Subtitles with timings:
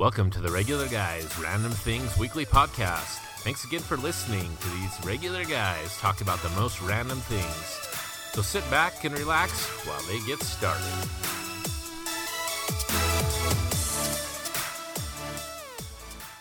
[0.00, 3.18] Welcome to the Regular Guys Random Things Weekly Podcast.
[3.40, 8.32] Thanks again for listening to these regular guys talk about the most random things.
[8.32, 10.80] So sit back and relax while they get started.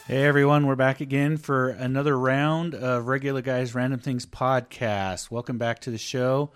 [0.08, 5.30] Hey everyone, we're back again for another round of Regular Guys Random Things podcast.
[5.32, 6.52] Welcome back to the show.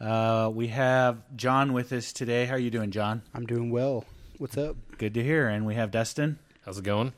[0.00, 2.46] Uh, we have Jon with us today.
[2.46, 3.22] How are you doing, Jon?
[3.32, 4.04] I'm doing well.
[4.38, 4.74] What's up?
[4.98, 5.46] Good to hear.
[5.46, 7.14] And we have Dustin, How's it going?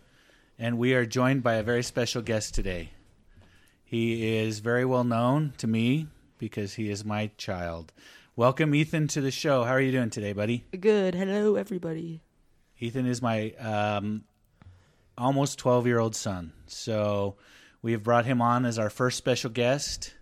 [0.61, 2.91] and we are joined by a very special guest today.
[3.83, 6.07] He is very well known to me
[6.39, 7.93] because he is my child.
[8.37, 9.65] Welcome, Ethan, to the show.
[9.65, 10.67] How are you doing today, buddy?
[10.79, 11.17] Good.
[11.17, 12.23] Hello, everybody.
[12.79, 14.23] Ethan is my um,
[15.19, 16.53] almost 12 year old son.
[16.69, 17.35] So
[17.83, 20.15] we have brought him on as our first special guest.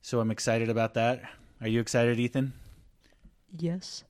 [0.00, 1.20] So I'm excited about that.
[1.60, 2.54] Are you excited, Ethan?
[3.58, 4.04] Yes,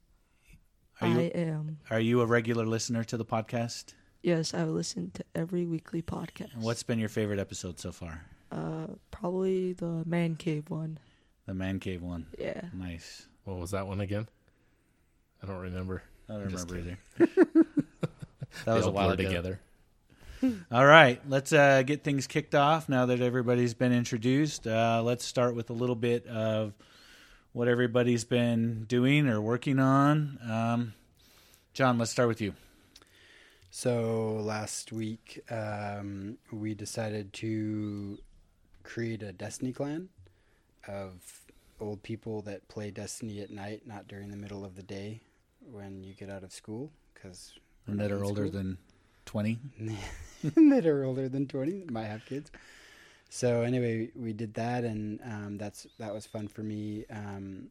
[1.00, 1.78] Are you, I am.
[1.90, 3.94] are you a regular listener to the podcast?
[4.22, 6.54] Yes, I listen to every weekly podcast.
[6.54, 8.24] And what's been your favorite episode so far?
[8.50, 10.98] uh probably the man cave one?
[11.46, 12.26] The Man Cave one.
[12.38, 12.60] Yeah.
[12.72, 13.26] Nice.
[13.44, 14.28] What was that one again?
[15.42, 16.02] I don't remember.
[16.28, 17.28] I don't Just remember either.
[18.64, 19.24] that was a all while ago.
[19.24, 19.60] together.
[20.72, 24.66] All right, let's uh, get things kicked off now that everybody's been introduced.
[24.66, 26.74] Uh, let's start with a little bit of
[27.52, 30.38] what everybody's been doing or working on.
[30.48, 30.94] Um,
[31.74, 32.54] Jon, let's start with you.
[33.74, 38.18] So last week, um, we decided to
[38.82, 40.10] create a Destiny clan
[40.86, 41.14] of
[41.80, 45.22] old people that play Destiny at night, not during the middle of the day
[45.70, 47.54] when you get out of school, because
[47.86, 48.76] And that are older than
[49.24, 49.58] 20.
[50.42, 52.50] that are older than 20 that might have kids.
[53.30, 57.06] So anyway we did that and um, that's that was fun for me.
[57.08, 57.68] Um,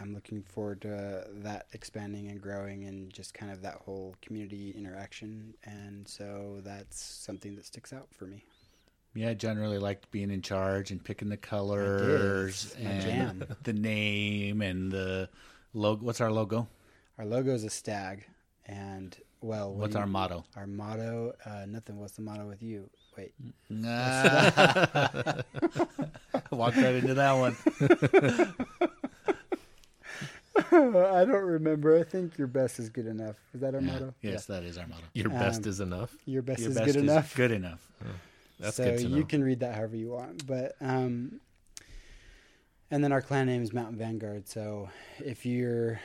[0.00, 4.70] i'm looking forward to that expanding and growing and just kind of that whole community
[4.76, 5.54] interaction.
[5.64, 8.44] And so that's something that sticks out for me.
[9.14, 14.92] Yeah, Jon really liked being in charge and picking the colors and the name and
[14.92, 15.30] the
[15.72, 16.04] logo.
[16.04, 16.68] What's our logo?
[17.18, 18.26] our logo is a stag.
[18.66, 20.44] And well what What's you- our motto?
[20.56, 21.98] our motto uh, nothing.
[21.98, 22.90] What's the motto with you?
[23.16, 23.32] Wait.
[26.50, 27.56] Walked right into that one.
[30.72, 34.14] i don't remember i think your best is good enough is that our Yeah, motto
[34.22, 35.04] Yes, that is our motto.
[35.14, 36.16] Your best Um, is enough.
[36.26, 37.92] your best Your is best good enough Good enough.
[38.58, 39.16] That's so good to know.
[39.16, 40.46] you can read that however you want.
[40.46, 41.40] But um,
[42.90, 44.48] and then our clan name is Mountain Vanguard.
[44.48, 46.00] So if you're,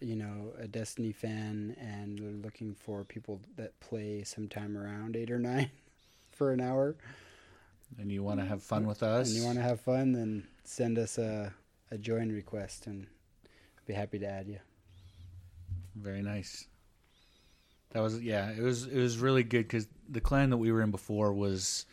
[0.00, 5.30] you know, a Destiny fan and you're looking for people that play sometime around eight
[5.30, 5.70] or nine
[6.30, 6.96] for an hour,
[7.98, 9.28] And you want to have fun with us?
[9.28, 11.52] and you want to have fun, then send us a
[11.90, 13.06] a join request, and
[13.86, 14.58] be happy to add you.
[15.96, 16.66] Very nice.
[17.90, 18.50] That was yeah.
[18.50, 21.84] It was it was really good because the clan that we were in before was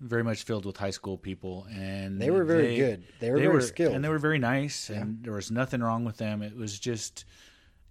[0.00, 3.04] very much filled with high school people, and They were very good.
[3.20, 3.94] They were they very skilled.
[3.94, 5.00] and they were very nice, Yeah.
[5.02, 6.42] and there was nothing wrong with them.
[6.42, 7.24] It was just,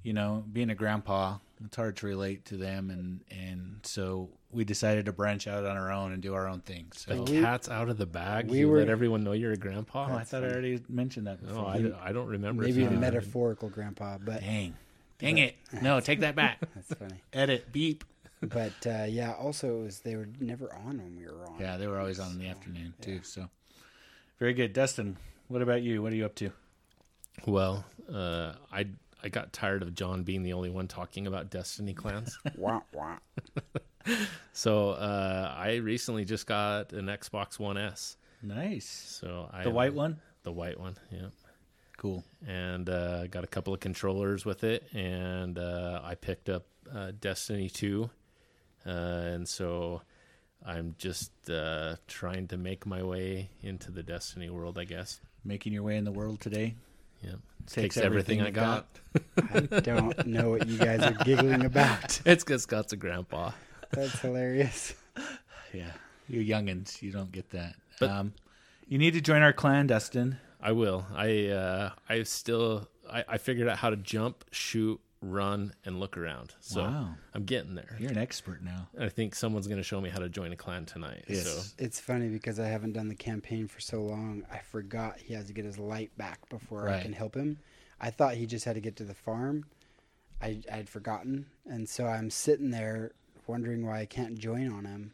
[0.04, 4.64] you know, being a grandpa, it's hard to relate to them, and and so we
[4.64, 6.88] decided to branch out on our own and do our own thing.
[6.92, 8.50] The So, we- cat's out of the bag.
[8.50, 10.08] we you were- let everyone know you're a grandpa.
[10.12, 11.44] oh, I thought I already mentioned that.
[11.44, 12.64] no, I, I don't remember.
[12.64, 14.76] Maybe a metaphorical grandpa, but Dang,
[15.20, 15.56] dang it!
[15.82, 16.60] No, take that back.
[16.76, 17.22] that's funny.
[17.34, 18.04] Edit, beep.
[18.42, 21.60] But uh, yeah, also it was they were never on when we were on.
[21.60, 23.22] Yeah, they were always on in the afternoon too.
[23.24, 23.50] So,
[24.40, 25.18] very good, Dustin.
[25.48, 26.02] What about you?
[26.02, 26.52] What are you up to?
[27.46, 28.88] Well, uh, I
[29.24, 32.38] I got tired of Jon being the only one talking about Destiny clans.
[32.56, 33.18] Wah, wah.
[34.54, 38.18] So uh, I recently just got an Xbox One S.
[38.42, 38.86] Nice.
[38.88, 40.20] So I The white one.
[40.44, 41.28] the white one, yeah.
[41.98, 42.24] Cool.
[42.46, 47.12] and uh, got a couple of controllers with it, and uh, I picked up uh,
[47.20, 48.10] Destiny Two,
[48.86, 50.02] uh, and so
[50.64, 55.22] I'm just uh, trying to make my way into the Destiny world, I guess.
[55.44, 56.76] Making your way in the world today.
[57.24, 57.32] Yeah,
[57.66, 59.74] Takes takes, everything, everything I you've got.
[59.76, 62.20] I don't know what you guys are giggling about.
[62.26, 63.52] It's because Scott's a grandpa.
[63.96, 64.94] That's hilarious.
[65.74, 65.92] Yeah,
[66.30, 67.02] you're youngins.
[67.02, 67.76] You don't get that.
[68.00, 68.34] But- um,
[68.88, 70.38] you need to join our clan, Dustin.
[70.62, 71.06] I will.
[71.14, 76.16] I uh, I still I, I figured out how to jump, shoot, run, and look
[76.18, 76.54] around.
[76.62, 77.16] So Wow.
[77.34, 77.98] I'm getting there.
[78.00, 78.88] You're an expert now.
[78.98, 81.26] I think someone's going to show me how to join a clan tonight.
[81.28, 81.46] Yes.
[81.46, 84.44] So It's funny because I haven't done the campaign for so long.
[84.52, 87.58] I forgot he has to get his light back before I can help him.
[88.00, 89.66] I thought he just had to get to the farm.
[90.42, 93.12] I I'd forgotten, and so I'm sitting there
[93.48, 95.14] wondering why I can't join on him.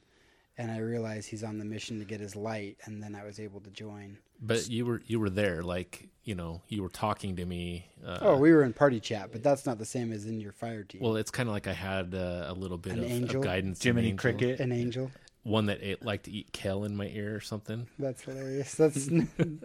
[0.58, 3.40] and I realized he's on the mission to get his light, and then I was
[3.40, 4.18] able to join.
[4.42, 7.86] But you were you were there, like you know, you were talking to me.
[8.06, 10.52] Uh, oh, we were in party chat, but that's not the same as in your
[10.52, 11.02] fire team.
[11.02, 13.42] well, it's kind of like I had uh, a little bit An of, of angel?
[13.44, 13.80] guidance.
[13.82, 14.22] an Jiminy angel.
[14.22, 14.60] Cricket.
[14.60, 15.12] An angel.
[15.44, 17.88] one that ate, liked to eat kale in my ear or something.
[17.98, 18.76] That's hilarious.
[18.76, 19.08] That's
[19.40, 19.62] I'm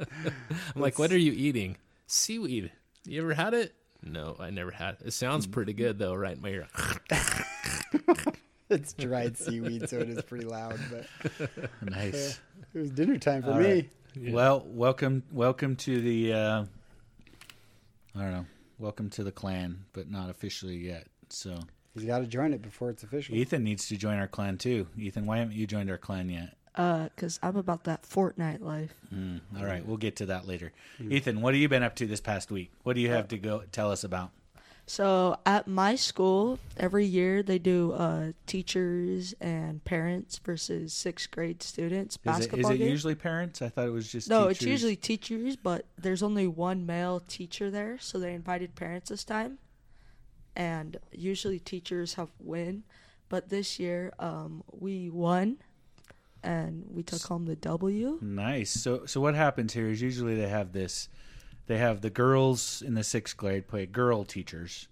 [0.76, 1.76] like, what are you eating?
[2.06, 2.70] Seaweed.
[3.04, 3.74] You ever had it?
[4.02, 5.08] No, I never had it.
[5.08, 6.69] It sounds pretty good though, right in my ear.
[8.70, 10.78] it's dried seaweed, so it is pretty loud.
[10.90, 11.50] But
[11.82, 12.40] Nice.
[12.74, 13.64] it was dinner time for All me.
[13.74, 13.90] right.
[14.32, 16.32] Well, welcome, welcome to the.
[16.32, 16.64] Uh,
[18.14, 18.46] I don't know.
[18.78, 21.06] Welcome to the clan, but not officially yet.
[21.28, 21.58] So
[21.94, 23.34] He's got to join it before it's official.
[23.34, 24.86] Ethan needs to join our clan too.
[24.98, 26.54] Ethan, why haven't you joined our clan yet?
[26.74, 28.92] Uh, cause I'm about that Fortnite life.
[29.14, 30.72] Mm, all right, we'll get to that later.
[31.00, 32.70] Ethan, what have you been up to this past week?
[32.82, 34.30] What do you have to go tell us about?
[34.88, 41.60] So at my school, every year they do uh teachers and parents versus sixth grade
[41.62, 42.88] students Is it, basketball is it game.
[42.90, 43.62] usually parents?
[43.62, 47.70] I thought it was just no, it's usually teachers, but there's only one male teacher
[47.70, 49.58] there, so they invited parents this time.
[50.54, 52.84] And usually teachers have win,
[53.28, 55.56] but this year um we won
[56.44, 58.20] and we took home the W.
[58.22, 58.70] Nice.
[58.70, 61.08] So so what happens here is usually they have this
[61.66, 64.88] they have the girls in the sixth grade play girl teachers.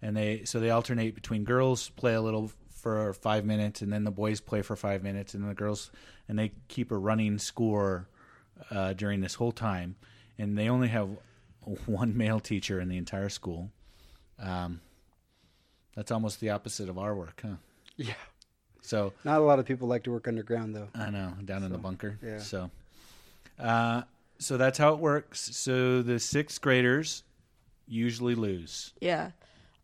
[0.00, 4.04] And they so they alternate between girls play a little for five minutes and then
[4.04, 5.90] the boys play for five minutes and the girls
[6.28, 8.08] and they keep a running score
[8.70, 9.96] uh, during this whole time.
[10.38, 11.08] And they only have
[11.86, 13.70] one male teacher in the entire school.
[14.38, 14.80] Um,
[15.96, 17.56] that's almost the opposite of our work, huh?
[17.96, 18.14] Yeah.
[18.82, 20.88] So Not a lot of people like to work underground, though.
[20.94, 22.16] I know, down in the bunker.
[22.22, 22.38] yeah.
[22.38, 22.70] So,
[23.58, 24.02] uh,
[24.38, 25.56] so that's how it works.
[25.56, 27.22] So the sixth graders
[27.86, 28.92] usually lose.
[29.00, 29.32] Yeah.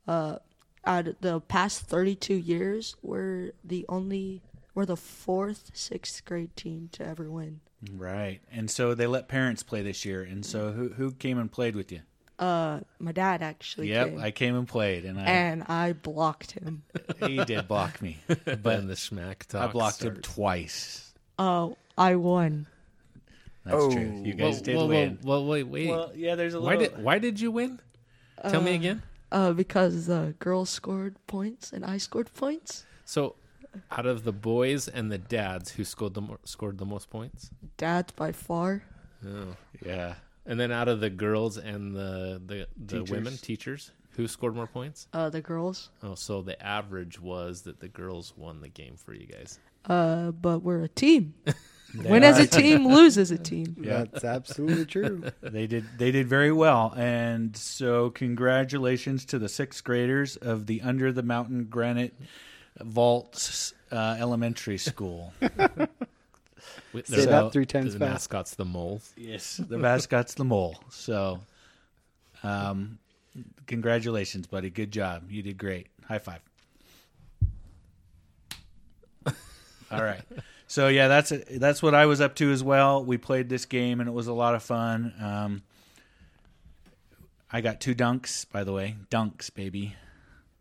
[0.06, 0.38] Uh
[0.86, 4.42] out of the past 32 years, we're the only
[4.74, 7.60] we're the fourth sixth grade team to ever win.
[7.92, 8.40] Right.
[8.52, 10.22] And so they let parents play this year.
[10.22, 12.00] And so who who came and played with you?
[12.38, 14.20] Uh my dad actually yep, came.
[14.20, 16.82] I came and played, and I and I blocked him.
[17.20, 19.60] he did block me, but but the smack talk.
[19.60, 21.14] I talk blocked him twice.
[21.38, 22.66] Oh, I won.
[23.64, 23.90] That's Oh.
[23.92, 24.22] true.
[24.24, 25.18] You guys Well, did well, win.
[25.22, 25.88] Well, well, wait, wait.
[25.88, 26.34] Well, yeah.
[26.34, 26.96] There's a why little.
[26.96, 27.80] did why did you win?
[28.48, 29.02] Tell me again.
[29.32, 32.84] Uh, because the girls scored points and I scored points.
[33.04, 33.36] So,
[33.90, 37.50] out of the boys and the dads, who scored the mo- scored the most points?
[37.78, 38.84] Dad's by far.
[39.26, 39.56] Oh.
[39.84, 40.14] yeah.
[40.46, 43.10] And then out of the girls and the the, the Teachers.
[43.10, 45.08] women teachers, who scored more points?
[45.14, 45.88] Uh, the girls.
[46.02, 49.58] Oh, so the average was that the girls won the game for you guys.
[49.86, 51.34] Uh, but we're a team.
[51.96, 53.76] They Win as a team, lose as a team.
[53.80, 53.98] Yeah.
[54.10, 55.24] That's absolutely true.
[55.40, 55.84] They did.
[55.96, 61.22] They did very well, and so congratulations to the sixth graders of the Under the
[61.22, 62.14] Mountain Granite
[62.80, 65.32] Vaults uh, Elementary School.
[65.40, 68.12] Wait, Say they're- that three times the fast.
[68.12, 69.12] mascot's the moles.
[69.16, 70.76] yes, the mascot's the mole.
[70.90, 71.40] So,
[72.42, 72.98] um,
[73.66, 74.70] congratulations, buddy.
[74.70, 75.30] Good job.
[75.30, 75.86] You did great.
[76.08, 76.40] High five.
[79.90, 80.22] All right.
[80.74, 83.04] So yeah, that's that's what I was up to as well.
[83.04, 85.14] We played this game and it was a lot of fun.
[85.20, 85.62] Um,
[87.52, 88.96] I got two dunks, by the way.
[89.08, 89.94] Dunks, baby.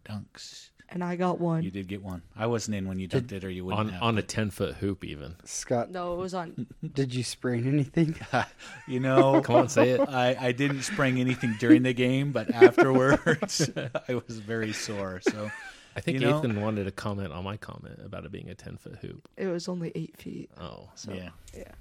[0.07, 0.69] Dunks.
[0.87, 1.63] And I got one.
[1.63, 2.21] You did get one.
[2.37, 4.03] I wasn't in when you dunked it, or you wouldn't On have.
[4.03, 5.35] on a ten foot hoop, even.
[5.45, 6.67] Scott, No, it was on.
[6.93, 8.15] did you sprain anything?
[8.87, 10.01] you know, Come on, say it.
[10.01, 13.67] I, I didn't sprain anything during the game, but afterwards,
[14.07, 15.21] I was very sore.
[15.21, 15.49] So
[15.95, 18.55] I think You know- Ethan wanted to comment on my comment about it being a
[18.55, 19.27] ten foot hoop.
[19.37, 20.49] It was only eight feet.
[20.59, 21.71] Oh, So yeah, yeah.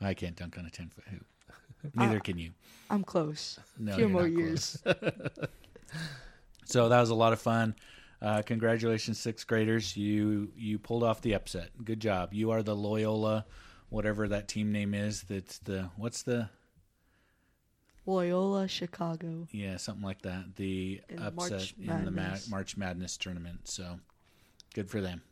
[0.00, 1.26] I can't dunk on a ten foot hoop.
[1.94, 2.50] Neither Uh, can you.
[2.90, 3.58] I'm close.
[3.78, 4.78] No, A few you're more not close.
[4.86, 5.38] years.
[6.64, 7.74] So that was a lot of fun.
[8.20, 9.96] Uh, congratulations, sixth graders!
[9.96, 11.70] You you pulled off the upset.
[11.84, 12.34] Good job.
[12.34, 13.46] You are the Loyola,
[13.88, 15.22] whatever that team name is.
[15.22, 16.50] That's the what's the
[18.08, 19.46] Loyola, Chicago.
[19.52, 20.56] yeah something like that.
[20.56, 23.68] The In upset March in the Ma- March Madness tournament.
[23.68, 24.00] So
[24.74, 25.22] good for them.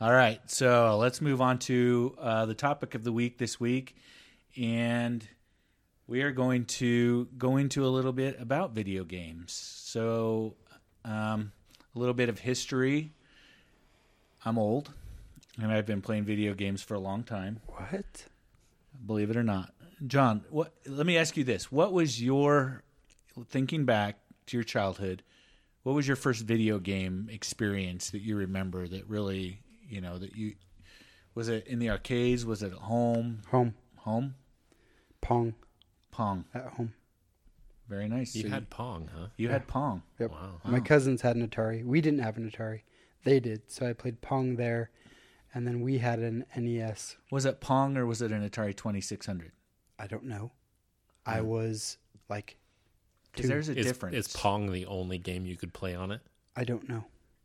[0.00, 3.96] All right, so let's move on to uh, the topic of the week this week,
[4.60, 5.26] and
[6.06, 9.52] we are going to go into a little bit about video games.
[9.52, 10.56] So,
[11.04, 11.52] um,
[11.94, 13.12] a little bit of history.
[14.44, 14.92] I'm old,
[15.62, 17.60] and I've been playing video games for a long time.
[17.68, 18.26] What?
[19.06, 19.73] Believe it or not,
[20.06, 20.44] Jon.
[20.50, 20.74] What?
[20.86, 22.82] Let me ask you this: What was your
[23.48, 25.22] thinking back to your childhood?
[25.82, 30.34] What was your first video game experience that you remember that really, you know, that
[30.36, 30.54] you
[31.34, 32.44] was it in the arcades?
[32.46, 33.42] Was it at home?
[33.48, 33.74] Home.
[33.98, 34.34] Home?
[35.20, 35.54] Pong
[36.10, 36.44] Pong.
[36.54, 36.92] at home.
[37.88, 38.34] Very nice.
[38.34, 39.26] you So had Pong, huh?
[39.36, 40.02] you had Pong.
[40.18, 40.30] Yep.
[40.30, 40.60] Wow.
[40.64, 41.84] My cousins had an Atari.
[41.84, 42.80] We didn't have an Atari.
[43.24, 43.70] They did.
[43.70, 44.90] So I played Pong there.
[45.54, 47.16] and then we had an NES.
[47.30, 49.52] Was it Pong or was it an Atari Twenty Six Hundred?
[50.04, 50.52] I don't know.
[51.24, 51.46] I Hmm.
[51.46, 51.96] was
[52.28, 52.58] like,
[53.32, 53.48] Because two.
[53.48, 54.14] there's a Is, difference.
[54.28, 56.20] is Pong the only game you could play on it?
[56.54, 57.04] I don't know.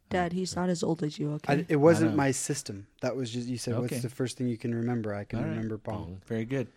[0.10, 1.32] Dad, he's not as old as you.
[1.34, 1.54] Okay.
[1.54, 2.18] I, it wasn't know.
[2.18, 2.88] my system.
[3.02, 3.76] That was just you said.
[3.76, 3.82] Okay.
[3.96, 5.14] What's the first thing you can remember?
[5.14, 5.52] I can All right.
[5.52, 5.96] remember Pong.
[6.04, 6.22] Pong.
[6.26, 6.68] Very good.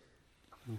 [0.66, 0.76] Hmm.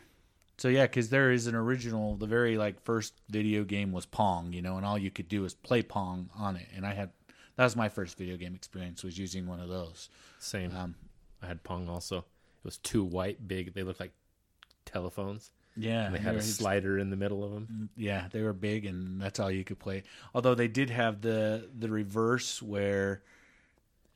[0.57, 2.15] So yeah, because there is an original.
[2.15, 5.43] The very like first video game was Pong, you know, and all you could do
[5.45, 6.67] is play Pong on it.
[6.75, 7.09] And I had
[7.57, 10.09] that was my first video game experience was using one of those.
[10.39, 10.73] Same.
[10.75, 10.95] Um,
[11.41, 12.19] I had Pong also.
[12.19, 13.73] It was two white, big.
[13.73, 14.13] They looked like
[14.85, 15.51] telephones.
[15.75, 17.67] yeah, And they had a slider in the middle of them.
[17.71, 20.03] Mm, yeah, they were big, and that's all you could play.
[20.35, 23.23] Although they did have the the reverse, where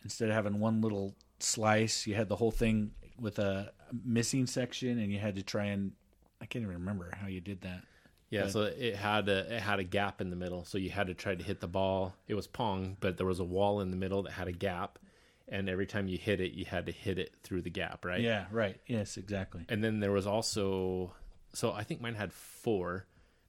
[0.04, 3.72] instead of having one little slice, you had the whole thing with a
[4.06, 5.92] missing section, and you had to try and
[6.42, 7.82] I can't even remember how you did that.
[8.30, 10.90] Yeah, But- so it had a it had a gap in the middle, so you
[10.92, 12.16] had to try to hit the ball.
[12.28, 15.00] It was Pong, but there was a wall in the middle that had a gap,
[15.48, 18.22] and every time you hit it, you had to hit it through the gap, right?
[18.22, 18.78] Yeah, right.
[18.88, 19.66] Yes, exactly.
[19.70, 21.14] And then there was also,
[21.54, 23.06] so I think mine had four.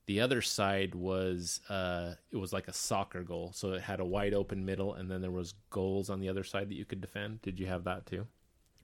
[0.07, 4.05] The other side was uh, it was like a soccer goal, so it had a
[4.05, 7.00] wide open middle, and then there was goals on the other side that you could
[7.00, 7.43] defend.
[7.43, 8.26] Did you have that too?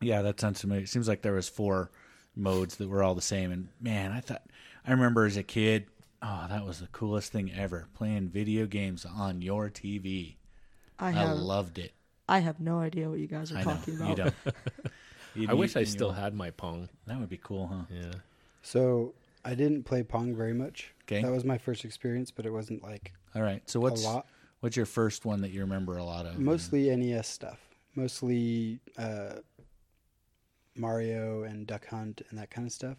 [0.00, 0.82] Yeah, that sounds familiar.
[0.82, 1.90] It seems like there was four
[2.36, 3.52] modes that were all the same.
[3.52, 4.42] And man, I thought
[4.86, 5.86] I remember as a kid,
[6.20, 7.88] oh, that was the coolest thing ever.
[7.94, 10.34] Playing video games on your TV.
[10.98, 11.38] I I, have.
[11.38, 11.92] loved it.
[12.28, 14.08] I have no idea what you guys are I know talking about.
[14.10, 14.34] you don't.
[15.34, 16.88] You'd I wish I in still your- had my Pong.
[17.06, 17.82] That would be cool, huh?
[17.90, 18.12] Yeah.
[18.62, 19.14] So
[19.44, 20.92] I didn't play Pong very much.
[21.02, 21.20] Okay.
[21.22, 23.62] That was my first experience, but it wasn't like All right.
[23.68, 24.26] So what's a lot.
[24.60, 26.38] what's your first one that you remember a lot of?
[26.38, 27.58] Mostly NES stuff.
[27.94, 29.34] Mostly uh,
[30.76, 32.96] Mario and Duck Hunt and that kind of stuff.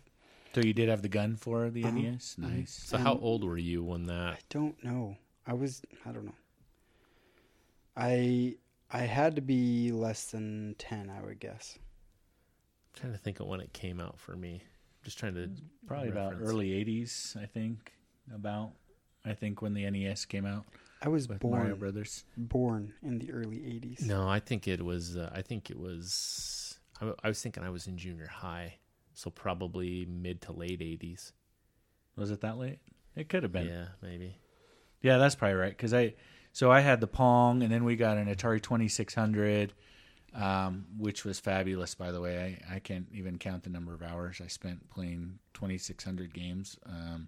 [0.53, 1.95] So you did have the gun for the Uh-huh.
[1.97, 2.35] NES.
[2.39, 2.57] Mhm.
[2.57, 2.71] Nice.
[2.85, 4.33] So how old were you when that?
[4.35, 5.17] I don't know.
[5.47, 6.35] I was I don't know.
[7.97, 8.55] I
[8.91, 11.77] I had to be less than ten, I would guess.
[11.77, 14.63] I'm trying to think of when it came out for me.
[15.03, 15.49] Just trying to
[15.87, 17.93] Probably about early '80s, I think.
[18.33, 18.71] About
[19.23, 20.65] I think when the NES came out
[21.01, 22.23] I was with born Mario Brothers.
[22.35, 24.01] born in the early eighties.
[24.01, 25.15] No, I think it was.
[25.15, 26.79] Uh, I think it was.
[27.01, 28.75] I was thinking I was in junior high,
[29.13, 31.33] so probably mid to late eighties.
[32.15, 32.79] Was it that late?
[33.15, 33.67] It could have been.
[33.67, 34.39] Yeah, maybe.
[35.01, 35.69] Yeah, that's probably right.
[35.71, 36.15] Because I,
[36.55, 39.73] so I had the Pong, and then we got an Atari Twenty Six Hundred,
[40.33, 41.95] um, which was fabulous.
[41.95, 45.39] By the way, I, I can't even count the number of hours I spent playing
[45.53, 46.77] Twenty Six Hundred games.
[46.85, 47.27] Um,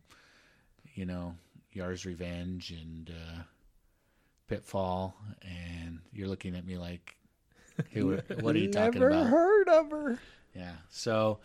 [0.96, 1.36] you know,
[1.74, 3.42] Yars' Revenge and uh,
[4.48, 7.18] Pitfall, and you're looking at me like,
[7.92, 9.12] who, what are you talking about?
[9.12, 9.30] Never about?
[9.30, 10.20] heard of her.
[10.56, 10.72] Yeah.
[10.90, 11.40] So,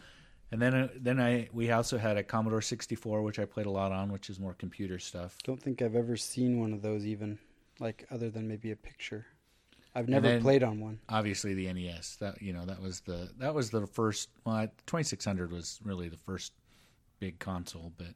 [0.53, 3.73] and then uh, then I we also had a Commodore 64, which I played a
[3.73, 5.37] lot on, which is more computer stuff.
[5.43, 7.41] Don't think I've ever seen one of those even,
[7.83, 9.27] like other than maybe a picture.
[9.95, 11.01] I've never then- played on one.
[11.09, 12.17] Obviously, the NES.
[12.17, 14.31] That you know that was the that was the first.
[14.45, 16.53] Well, 2600 was really the first
[17.21, 17.93] big console.
[17.99, 18.15] But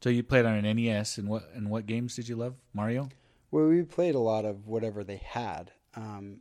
[0.00, 2.54] so you played on an NES, and what and what games did you love?
[2.74, 3.08] Mario.
[3.52, 5.70] Well, we played a lot of whatever they had.
[5.94, 6.40] Um,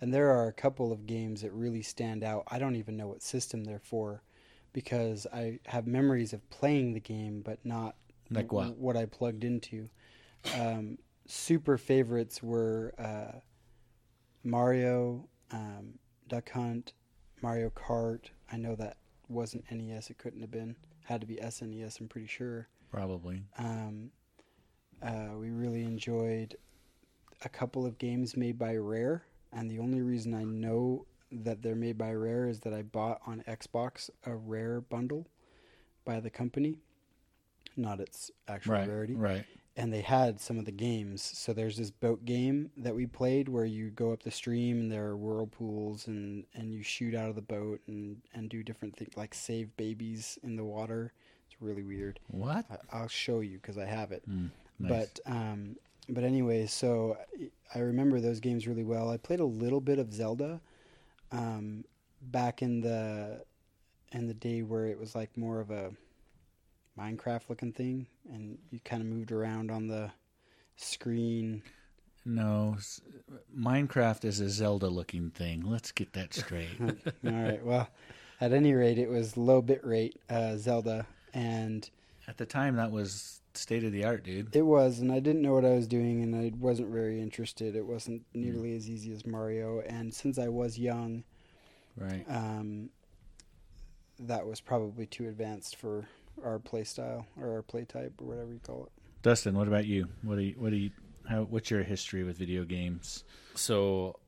[0.00, 2.44] and there are a couple of games that really stand out.
[2.48, 4.22] I don't even know what system they're for
[4.72, 7.94] because I have memories of playing the game, but not
[8.30, 8.76] Like what?
[8.78, 9.88] what I plugged into.
[10.58, 13.38] Um, super favorites were uh,
[14.42, 16.92] Mario, um, Duck Hunt,
[17.42, 18.26] Mario Kart.
[18.52, 18.96] I know that
[19.28, 20.10] wasn't NES.
[20.10, 20.76] It couldn't have been.
[21.04, 22.00] Had to be SNES.
[22.00, 22.68] I'm pretty sure.
[22.90, 23.42] Probably.
[23.58, 24.10] Um,
[25.02, 26.56] uh, we really enjoyed
[27.44, 31.74] a couple of games made by Rare, and the only reason I know that they're
[31.74, 35.26] made by Rare is that I bought on Xbox a Rare bundle
[36.04, 36.76] by the company,
[37.76, 38.88] not its actual Right.
[38.88, 39.14] rarity.
[39.14, 39.44] Right.
[39.76, 41.20] And they had some of the games.
[41.22, 44.92] So there's this boat game that we played where you go up the stream and
[44.92, 48.94] there are whirlpools and, and you shoot out of the boat and, and do different
[48.96, 51.12] things like save babies in the water.
[51.50, 52.20] It's really weird.
[52.28, 52.64] What?
[52.70, 54.22] I- I'll show you because I have it.
[54.30, 54.90] Mm, nice.
[55.26, 55.76] But um,
[56.08, 57.16] but anyway, so
[57.74, 59.10] I remember those games really well.
[59.10, 60.60] I played a little bit of Zelda
[61.32, 61.84] um,
[62.22, 63.42] back in the
[64.12, 65.90] in the day where it was like more of a
[66.98, 70.10] Minecraft looking thing, and you kind of moved around on the
[70.76, 71.62] screen.
[72.24, 72.76] no,
[73.56, 75.62] Minecraft is a Zelda-looking thing.
[75.62, 76.68] Let's get that straight.
[76.80, 76.92] All
[77.24, 77.64] right.
[77.64, 77.88] Well,
[78.40, 81.88] at any rate, it was low bit rate uh, Zelda, and
[82.28, 84.54] At the time, that was state of the art, dude.
[84.54, 87.76] It was, and I didn't know what I was doing, and I wasn't very interested.
[87.76, 91.24] It wasn't nearly as easy as Mario, and since I was young,
[91.96, 92.24] Right.
[92.28, 92.90] um,
[94.18, 96.06] that was probably too advanced for
[96.42, 98.92] our play style or our play type or whatever you call it.
[99.22, 100.08] Dustin, what about you?
[100.22, 100.54] What do you?
[100.58, 100.90] What do you?
[101.28, 101.42] How?
[101.42, 103.24] What's your history with video games?
[103.54, 104.18] So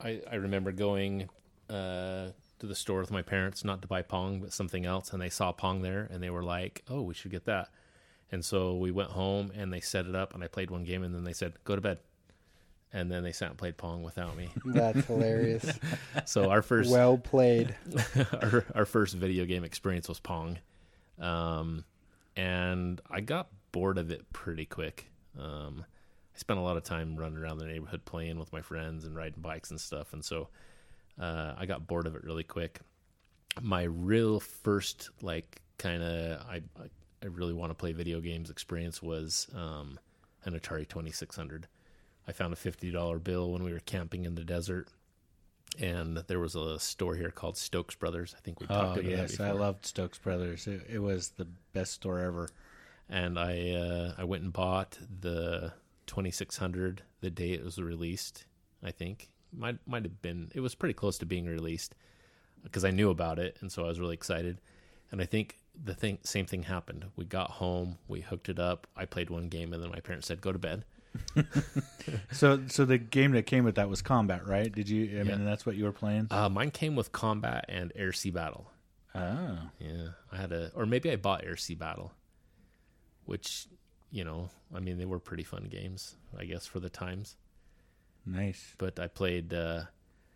[0.00, 1.28] I, I remember going
[1.70, 5.20] uh, to the store with my parents, not to buy Pong, but something else, and
[5.20, 7.70] they saw Pong there, and they were like, "Oh, we should get that."
[8.30, 11.02] And so we went home, and they set it up, and I played one game,
[11.02, 11.98] and then they said, "Go to bed,"
[12.92, 14.50] and then they sat and played Pong without me.
[14.66, 15.78] That's hilarious.
[16.24, 17.74] so our first well played.
[18.42, 20.58] our our first video game experience was Pong,
[21.20, 21.84] um,
[22.36, 25.10] and I got bored of it pretty quick.
[25.38, 25.84] Um,
[26.34, 29.16] I spent a lot of time running around the neighborhood playing with my friends and
[29.16, 30.48] riding bikes and stuff, and so
[31.20, 32.80] uh, I got bored of it really quick.
[33.60, 36.62] My real first like kind of I,
[37.22, 39.98] I really want to play video games experience was um,
[40.44, 41.66] an Atari Twenty Six Hundred.
[42.28, 44.88] I found a fifty dollar bill when we were camping in the desert,
[45.78, 48.34] and there was a store here called Stokes Brothers.
[48.36, 50.66] I think we talked Oh about yes, that I loved Stokes Brothers.
[50.66, 52.48] It, it was the best store ever.
[53.08, 55.72] and I uh, I went and bought the
[56.06, 58.44] 2600 the day it was released.
[58.82, 61.94] I think might might have been it was pretty close to being released
[62.62, 64.60] because I knew about it, and so I was really excited.
[65.12, 67.06] And I think the thing same thing happened.
[67.16, 68.86] We got home, we hooked it up.
[68.96, 70.84] I played one game, and then my parents said, "Go to bed."
[72.30, 74.70] So so the game that came with that was Combat, right?
[74.72, 75.20] Did you?
[75.20, 76.28] I mean, that's what you were playing.
[76.30, 78.70] Uh, mine came with combat and air sea battle.
[79.16, 82.12] Oh, Yeah, I had a, or maybe I bought Air Sea Battle,
[83.24, 83.66] which,
[84.10, 87.36] you know, I mean, they were pretty fun games, I guess, for the times.
[88.26, 88.74] nice.
[88.76, 89.54] But I played.
[89.54, 89.84] Uh,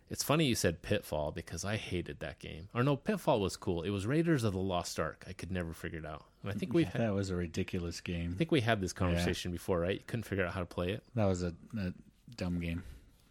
[0.09, 2.69] it's funny you said Pitfall because I hated that game.
[2.73, 3.83] Or no, Pitfall was cool.
[3.83, 5.25] It was Raiders of the Lost Ark.
[5.27, 6.25] I could never figure it out.
[6.43, 8.31] And I think we've had, that was a ridiculous game.
[8.33, 9.95] I think we had this conversation before, right?
[9.95, 11.03] You couldn't figure out how to play it.
[11.15, 11.93] That was a, a
[12.35, 12.83] dumb game.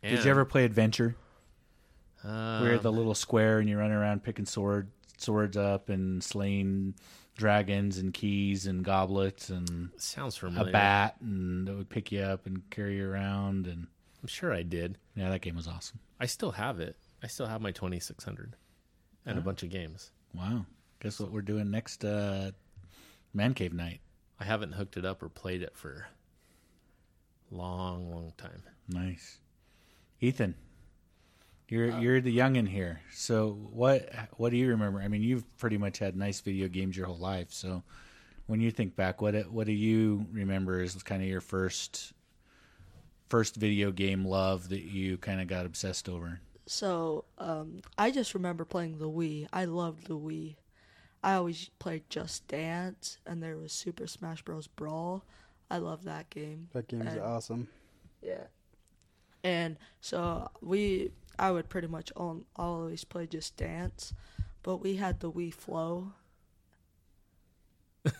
[0.03, 1.17] And, Did you ever play Adventure?
[2.23, 6.95] Um, Where the little square and you run around picking sword swords up and slaying
[7.37, 12.47] dragons and keys and goblets and sounds a bat and it would pick you up
[12.47, 13.87] and carry you around and
[14.23, 14.99] I'm sure I did.
[15.15, 15.99] yeah, that game was awesome.
[16.19, 16.97] I still have it.
[17.23, 18.55] I still have my 2600
[19.25, 20.11] and a bunch of games.
[20.35, 20.67] Wow.
[21.01, 22.51] Guess what we're doing next uh
[23.33, 24.01] Man Cave night.
[24.39, 26.07] I haven't hooked it up or played it for
[27.51, 28.63] long, long time.
[28.89, 29.39] Nice.
[30.21, 30.55] Ethan,
[31.69, 33.01] you're you're the youngin here.
[33.13, 35.01] So what what do you remember?
[35.01, 37.53] I mean, you've pretty much had nice video games your whole life.
[37.53, 37.83] So
[38.47, 42.13] when you think back, what what do you remember as kind of your first
[43.29, 46.41] first video game love that you kind of got obsessed over?
[46.67, 49.47] So um, I just remember playing the Wii.
[49.53, 50.57] I loved the Wii.
[51.23, 54.67] I always played Just Dance, and there was Super Smash Bros.
[54.67, 55.23] Brawl.
[55.71, 56.69] I love that game.
[56.73, 57.69] That game is awesome.
[58.23, 58.45] Yeah.
[59.45, 64.13] And so we, I would pretty much on, always play Just Dance,
[64.63, 66.13] but we had the WiiFlow.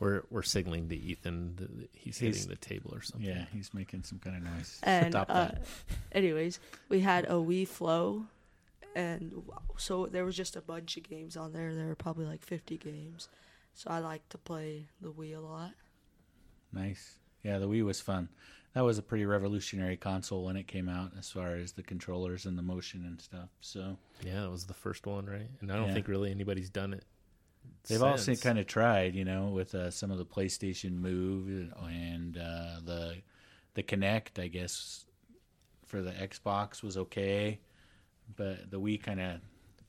[0.00, 3.28] We're we're signaling to Ethan that he's, He's- hitting the table or something.
[3.28, 4.80] Yeah, he's making some kind of noise.
[4.82, 5.62] And Stop uh, that.
[6.10, 6.58] anyways,
[6.88, 8.26] we had a WiiFlow,
[8.94, 9.42] and
[9.76, 11.74] so there was just a bunch of games on there.
[11.74, 13.28] There were probably like 50 games.
[13.74, 15.72] So I like to play the Wii a lot.
[16.72, 17.16] Nice.
[17.42, 18.28] Yeah, the Wii was fun.
[18.74, 22.46] That was a pretty revolutionary console when it came out, as far as the controllers
[22.46, 23.48] and the motion and stuff.
[23.60, 25.50] So Yeah, that was the first one, right?
[25.60, 25.94] And I don't Yeah.
[25.94, 27.04] think really anybody's done it.
[27.88, 31.48] they've also kind of tried, you know, with uh, some of the PlayStation Move
[31.82, 33.22] and uh, the
[33.74, 34.38] the Kinect.
[34.42, 35.04] I guess
[35.86, 37.60] for the Xbox was okay,
[38.36, 39.40] but the Wii kind of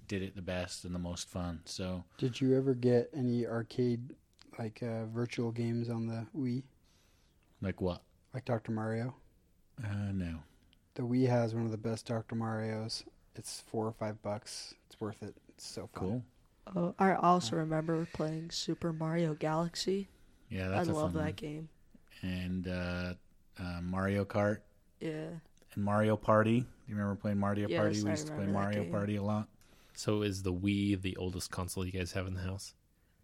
[0.08, 1.62] did it the best and the most fun.
[1.66, 4.16] So Did you ever get any arcade
[4.60, 6.64] like uh, virtual games on the Wii,
[7.62, 8.02] like what?
[8.34, 8.72] like Dr.
[8.72, 9.16] Mario?
[9.84, 10.40] Uh, no.
[10.96, 12.36] The Wii has one of the best Dr.
[12.36, 13.04] Mario's.
[13.36, 14.76] It's four or five bucks.
[14.88, 15.36] It's worth it.
[15.50, 16.24] It's so fun.
[16.66, 16.94] Cool.
[17.00, 20.08] Uh, I also remember playing Super Mario Galaxy.
[20.50, 21.34] Yeah, I that's a love fun that one.
[21.34, 21.70] game.
[22.22, 23.14] And uh,
[23.60, 24.60] uh, Mario Kart
[25.00, 25.30] Yeah.
[25.76, 26.62] And Mario Party.
[26.62, 28.02] Do you remember playing Mario Yes, Party?
[28.04, 28.92] We I used to play Mario game.
[28.92, 29.48] Party a lot.
[29.96, 32.74] So is the Wii the oldest console you guys have in the house?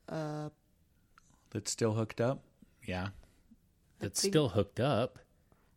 [0.08, 0.50] Uh,
[1.52, 2.44] That's still hooked up.
[2.86, 3.10] Yeah,
[4.00, 5.20] That's think- still hooked up.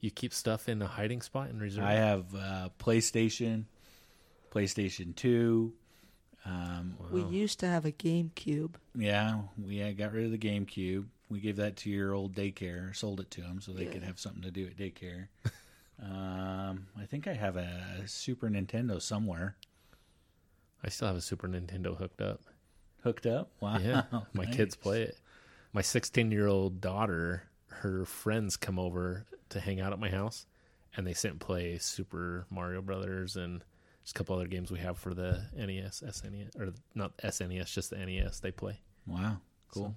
[0.01, 1.85] You keep stuff in a hiding spot in reserve.
[1.85, 3.65] I have uh, PlayStation,
[4.51, 5.75] PlayStation Two.
[6.45, 7.31] Um, We Wow.
[7.31, 8.75] used to have a GameCube.
[8.97, 11.07] yeah, we uh, got rid of the GameCube.
[11.29, 13.93] We gave that to your old daycare, sold it to them so they Yeah.
[13.93, 15.29] could have something to do at daycare.
[16.01, 19.57] um, I think I have a Super Nintendo somewhere
[20.85, 22.41] I still have a Super Nintendo hooked up.
[23.05, 23.51] hooked up.
[23.61, 24.03] Wow, Yeah,
[24.33, 24.57] my nice.
[24.57, 25.17] kids play it.
[25.73, 30.45] My 16 year old daughter, her friends come over to hang out at my house,
[30.97, 33.63] and they sit and play Super Mario Brothers and
[34.03, 37.91] just a couple other games we have for the NES, SNES, or not SNES, just
[37.91, 38.41] the NES.
[38.41, 38.81] They play.
[39.07, 39.37] Wow,
[39.73, 39.95] cool.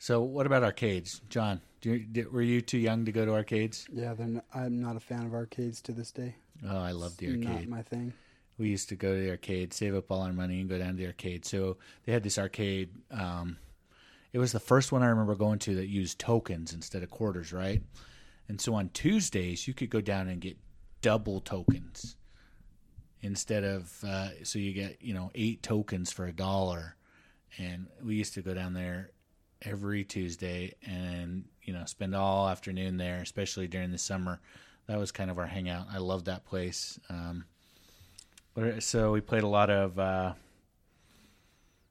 [0.00, 1.60] So, what about arcades, Jon?
[1.82, 3.86] You, did, were you too young to go to arcades?
[3.92, 6.34] Yeah, they're not, I'm not a fan of arcades to this day.
[6.68, 7.68] Oh, I love the Not arcade.
[7.68, 8.12] my thing.
[8.58, 10.90] we used to go to the arcade, save up all our money, and go down
[10.92, 11.44] to the arcade.
[11.44, 12.90] So they had this arcade.
[13.10, 13.56] Um,
[14.32, 17.52] it was the first one I remember going to that used tokens instead of quarters,
[17.52, 17.82] right?
[18.48, 20.56] And so on Tuesdays, you could go down and get
[21.00, 22.16] double tokens
[23.22, 26.96] instead of uh, so you get you know eight tokens for a dollar.
[27.58, 29.10] And we used to go down there
[29.62, 34.40] every Tuesday and you know spend all afternoon there, especially during the summer.
[34.86, 35.86] That was kind of our hangout.
[35.92, 36.98] I loved that place.
[37.08, 37.44] Um,
[38.54, 39.98] but- so we played a lot of.
[39.98, 40.34] Uh,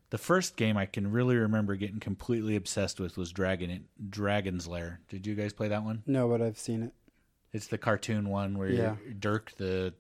[0.10, 5.00] the first game I can really remember getting completely obsessed with was Dragon Dragon's Lair.
[5.10, 6.04] Did you guys play that one?
[6.06, 6.92] No, but I've seen it.
[7.54, 8.96] It's the cartoon one where Yeah.
[9.20, 9.94] Dirk the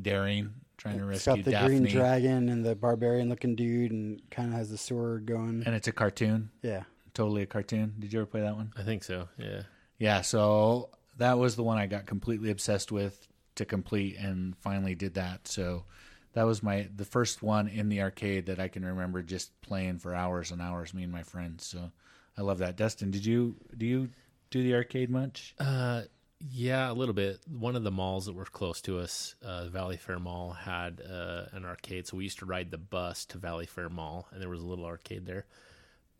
[0.00, 3.92] daring trying to It's rescue got the Daphne, green dragon and the barbarian looking dude,
[3.92, 5.62] and kind of has the sword going.
[5.64, 6.82] and it's a cartoon, Yeah,
[7.14, 7.94] totally a cartoon.
[7.98, 8.72] Did you ever play that one?
[8.76, 9.28] I think so.
[9.38, 9.62] Yeah.
[9.98, 14.94] Yeah, so that was the one I got completely obsessed with to complete and finally
[14.94, 15.46] did that.
[15.46, 15.84] So
[16.32, 19.98] that was my the first one in the arcade that I can remember just playing
[19.98, 21.66] for hours and hours me and my friends.
[21.66, 21.92] So
[22.36, 22.76] I love that.
[22.76, 24.08] Dustin, did you do you
[24.50, 25.54] do the arcade much?
[25.58, 26.02] Uh,
[26.50, 27.40] yeah, a little bit.
[27.48, 31.44] One of the malls that were close to us, uh, Valley Fair Mall, had uh,
[31.52, 32.08] an arcade.
[32.08, 34.66] So we used to ride the bus to Valley Fair Mall, and there was a
[34.66, 35.46] little arcade there.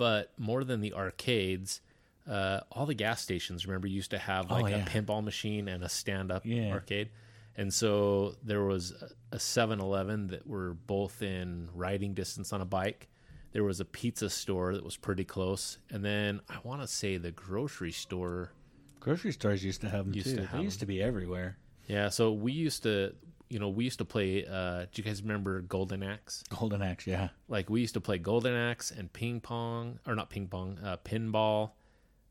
[0.03, 1.81] But more than the arcades,
[2.29, 4.85] uh, all the gas stations, remember, used to have Oh, like yeah.
[4.85, 6.73] a pinball machine and a stand up Yeah.
[6.73, 7.11] arcade.
[7.57, 8.93] And so there was
[9.31, 13.09] a 7 Eleven that were both in riding distance on a bike.
[13.53, 15.79] There was a pizza store that was pretty close.
[15.91, 18.51] And then I want to say the grocery store.
[18.99, 20.37] Grocery stores used to have them Used too.
[20.37, 20.81] to they used them.
[20.81, 21.59] to be everywhere.
[21.87, 23.15] Yeah, so we used to,
[23.53, 24.47] you know, we used to play.
[24.47, 26.43] Uh, do you guys remember Golden Axe?
[26.49, 27.29] Golden Axe, yeah.
[27.49, 30.97] Like we used to play Golden Axe and ping pong, or not ping pong, uh,
[31.05, 31.73] pinball.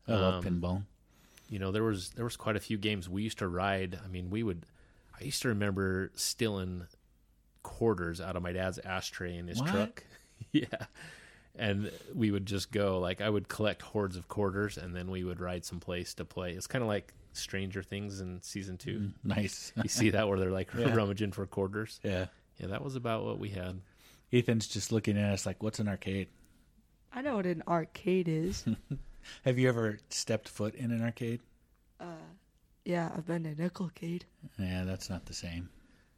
[0.08, 0.82] I love Um, pinball.
[1.48, 4.00] You know, there was there was quite a few games we used to ride.
[4.04, 4.66] I mean, we would.
[5.20, 6.86] I used to remember stealing
[7.62, 9.70] quarters out of my dad's ashtray in his What?
[9.70, 10.04] truck.
[10.52, 10.64] yeah.
[11.54, 15.22] And we would just go like I would collect hordes of quarters, and then we
[15.22, 16.52] would ride someplace to play.
[16.52, 18.98] It's kind of like Stranger Things in season two.
[18.98, 19.72] Mm, nice.
[19.82, 20.94] You see that where they're like Yeah.
[20.94, 22.00] rummaging for quarters.
[22.02, 22.26] yeah.
[22.58, 23.80] Yeah, that was about what we had.
[24.32, 26.28] Ethan's just looking at us like, "What's an arcade?"
[27.12, 28.64] I know what an arcade is.
[29.44, 31.40] Have you ever stepped foot in an arcade?
[31.98, 32.04] Uh,
[32.84, 34.22] yeah, I've been to Nickelcade
[34.58, 35.68] Yeah, that's not the same.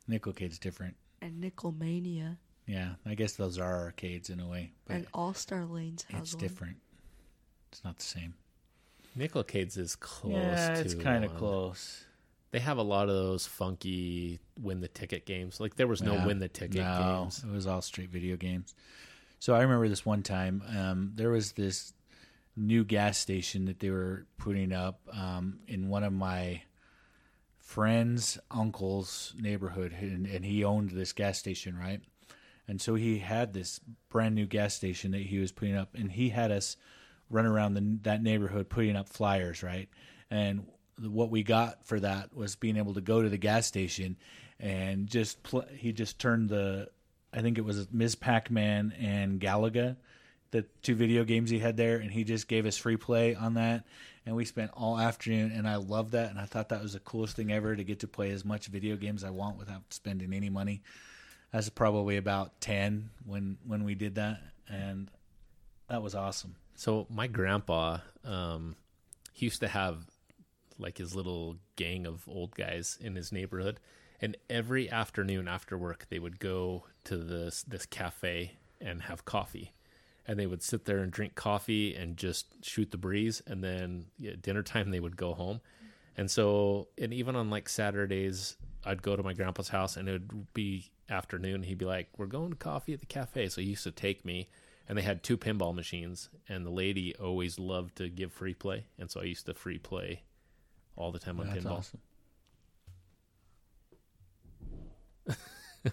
[0.09, 0.97] Nickelcade's different.
[1.23, 5.65] and Nickelmania Yeah, I guess those are arcades in a way, but and All Star
[5.65, 6.41] Lanes has it's one.
[6.43, 6.77] different.
[7.73, 8.35] It's not the same.
[9.17, 10.33] Nickelcades is close.
[10.33, 12.05] yeah, it's kind of close.
[12.51, 15.59] They have a lot of those funky win the ticket games.
[15.61, 16.27] Like there was no Yeah.
[16.27, 17.43] win the ticket no, games.
[17.45, 18.75] it was all straight video games.
[19.41, 20.63] So I remember this one time.
[20.77, 21.93] Um, there was this
[22.57, 26.63] new gas station that they were putting up um, in one of my
[27.59, 32.01] friend's uncle's neighborhood, and, and he owned this gas station, right?
[32.69, 36.13] And so he had this brand new gas station that he was putting up, and
[36.13, 36.77] he had us
[37.31, 39.89] run around the, that neighborhood putting up flyers, right?
[40.31, 40.67] And
[41.01, 44.17] what we got for that was being able to go to the gas station
[44.61, 46.89] and just pl- he just turned the
[47.33, 48.15] I think it was Ms.
[48.15, 49.97] Pac-Man and Galaga,
[50.53, 53.55] the two video games he had there, and he just gave us free play on
[53.55, 53.85] that,
[54.25, 57.01] and we spent all afternoon, and I loved that, and I thought that was the
[57.01, 60.33] coolest thing ever to get to play as much video games I want without spending
[60.33, 60.83] any money.
[61.53, 65.11] I was probably about ten when when we did that, and
[65.89, 66.55] that was awesome.
[66.75, 68.77] So my grandpa, um,
[69.33, 70.07] he used to have
[70.79, 73.79] like his little gang of old guys in his neighborhood,
[74.21, 79.73] and every afternoon after work they would go to this this cafe and have coffee,
[80.27, 84.07] and they would sit there and drink coffee and just shoot the breeze, and then
[84.19, 85.61] yeah, dinner time they would go home,
[86.17, 90.13] and so and even on like Saturdays I'd go to my grandpa's house and it
[90.13, 91.63] would be afternoon.
[91.63, 94.25] He'd be like, "We're going to coffee at the cafe," so he used to take
[94.25, 94.49] me
[94.89, 98.87] and they had two pinball machines and the lady always loved to give free play.
[98.99, 100.23] And so i used to free play
[100.97, 101.79] all the time on That's pinball.
[101.79, 102.01] awesome.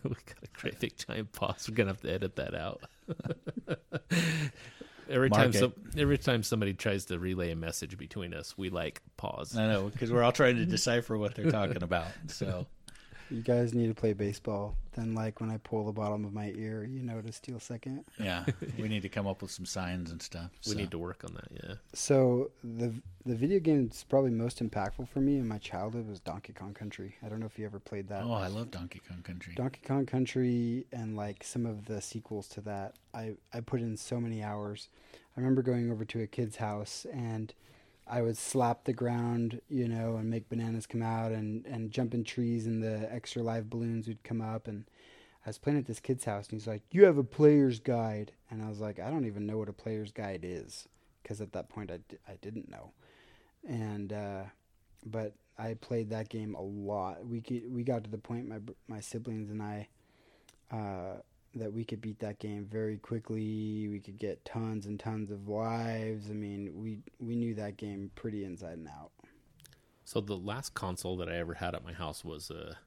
[0.03, 2.81] we got a great big giant pause we're gonna have to edit that out.
[5.09, 8.69] Every Mark time some, every time somebody tries to relay a message between us we
[8.69, 9.57] like pause.
[9.57, 12.07] I know because we're all trying to decipher what they're talking about.
[12.27, 12.65] So
[13.31, 14.75] You guys need to play baseball.
[14.93, 18.03] Then, like when I pull the bottom of my ear, you know to steal second.
[18.19, 18.43] yeah,
[18.77, 20.51] we need to come up with some signs and stuff.
[20.65, 20.77] we so.
[20.77, 22.93] need to work on that yeah So the
[23.25, 26.73] the video game that's probably most impactful for me in my childhood was Donkey Kong
[26.73, 27.15] Country.
[27.23, 28.23] I don't know if you ever played that.
[28.23, 29.53] Oh, I love Donkey Kong Country.
[29.55, 32.95] Donkey Kong Country and like some of the sequels to that.
[33.13, 34.89] I I put in so many hours.
[35.37, 37.53] I remember going over to a kid's house and
[38.11, 42.13] I would slap the ground, you know, and make bananas come out, and and jump
[42.13, 44.67] in trees, and the extra live balloons would come up.
[44.67, 44.83] And
[45.45, 48.33] I was playing at this kid's house, and he's like, "You have a player's guide,"
[48.49, 50.89] and I was like, "I don't even know what a player's guide is,"
[51.23, 52.91] because at that point I, I didn't know.
[53.65, 54.43] And uh,
[55.05, 57.25] but I played that game a lot.
[57.25, 59.87] We could, we got to the point my my siblings and I
[60.69, 61.21] uh,
[61.55, 63.87] that we could beat that game very quickly.
[63.89, 66.29] We could get tons and tons of lives.
[66.29, 69.11] I mean, we we knew that game pretty inside and out.
[70.05, 72.77] So the last console that I ever had at my house was a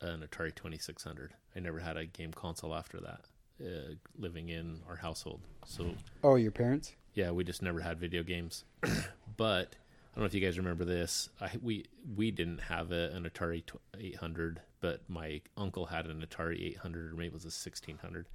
[0.00, 1.34] an Atari Twenty Six Hundred.
[1.56, 3.20] I never had a game console after that.
[3.60, 6.94] Uh, living in our household, so Oh, your parents?
[7.14, 8.62] yeah, we just never had video games.
[9.36, 11.28] but I don't know if you guys remember this.
[11.40, 13.64] I we we didn't have a, an Atari
[13.98, 18.26] 800, but my uncle had an Atari 800, or maybe it was a 1600.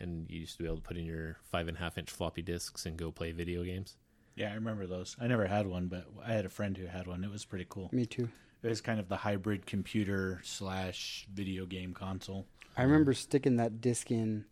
[0.00, 2.10] And you used to be able to put in your five and a half inch
[2.10, 3.96] floppy disks and go play video games.
[4.34, 5.16] Yeah, I remember those.
[5.20, 7.22] I never had one, but I had a friend who had one.
[7.22, 7.90] It was pretty cool.
[7.92, 8.28] Me too.
[8.62, 12.46] It was kind of the hybrid computer slash video game console.
[12.76, 14.46] I remember sticking that disc in,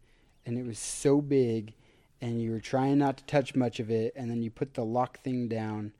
[0.45, 1.75] and it was so big,
[2.21, 4.85] and you were trying not to touch much of it, and then you put the
[4.85, 5.93] lock thing down,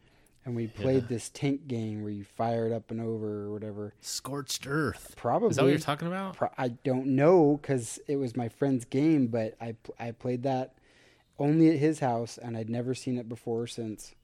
[0.45, 1.09] and we played Yeah.
[1.09, 3.95] this tank game where you fire it up and over or whatever.
[4.01, 5.15] Scorched Earth.
[5.17, 5.51] Probably.
[5.51, 6.37] Is that what you're talking about?
[6.37, 10.75] Pro- I don't know because it was my friend's game, but I I played that
[11.39, 14.15] only at his house, and I'd never seen it before or since.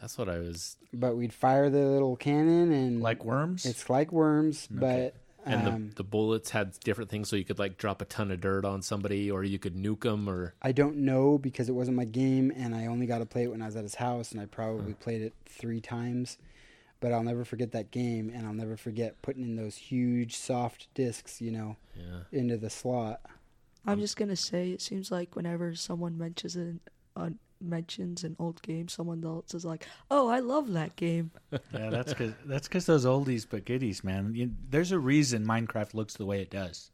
[0.00, 0.76] That's what I was.
[0.92, 3.66] But we'd fire the little cannon, and Like worms?
[3.66, 4.78] it's like worms, Okay.
[4.80, 5.14] but
[5.48, 8.30] And um, the, the bullets had different things, so you could like drop a ton
[8.30, 11.72] of dirt on somebody, or you could nuke them, or I don't know because it
[11.72, 13.96] wasn't my game, and I only got to play it when I was at his
[13.96, 16.38] house, and I probably played it three times.
[17.00, 20.88] But I'll never forget that game, and I'll never forget putting in those huge soft
[20.94, 22.20] discs, you know, yeah.
[22.32, 23.20] into the slot.
[23.86, 26.80] I'm just gonna say it seems like whenever someone mentions an
[27.60, 32.12] mentions an old game, someone else is like, "Oh, I love that game." yeah, that's
[32.12, 34.34] because that's because those oldies but goodies, man.
[34.34, 36.90] You, there's a reason Minecraft looks the way it does.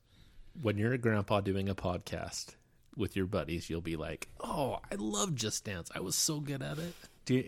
[0.62, 2.55] When you're a grandpa doing a podcast
[2.96, 5.90] with your buddies, you'll be like, "Oh, I love Just Dance.
[5.94, 7.44] I was so good at it." Do you,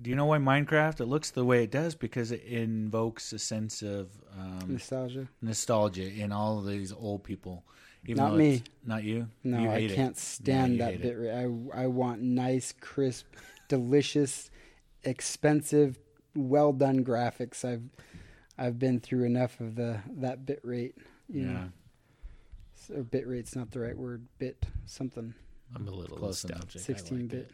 [0.00, 1.94] do you know why Minecraft it looks the way it does?
[1.94, 5.28] Because it invokes a sense of um, Nostalgia.
[5.40, 7.64] nostalgia in all of these old people.
[8.06, 8.62] Even Not me.
[8.84, 9.28] Not you.
[9.44, 11.14] No, You I can't stand you that bit it.
[11.16, 11.32] rate.
[11.74, 13.26] I I want nice, crisp,
[13.68, 14.50] delicious,
[15.04, 15.98] expensive,
[16.34, 17.64] well done graphics.
[17.64, 17.82] I've
[18.58, 20.94] I've been through enough of the that bit rate.
[21.28, 21.52] You Yeah.
[21.52, 21.68] know,
[22.74, 24.26] so bit rate's not the right word.
[24.38, 25.34] Bit something.
[25.74, 26.58] I'm a little Close enough.
[26.60, 26.80] nostalgic.
[26.82, 27.38] I Sixteen like bit.
[27.40, 27.50] it.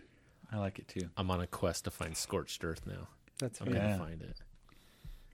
[0.52, 1.08] I like it too.
[1.16, 3.08] I'm on a quest to find Scorched Earth now.
[3.38, 3.76] That's I'm fair.
[3.76, 3.92] Yeah.
[3.96, 4.36] gonna find it.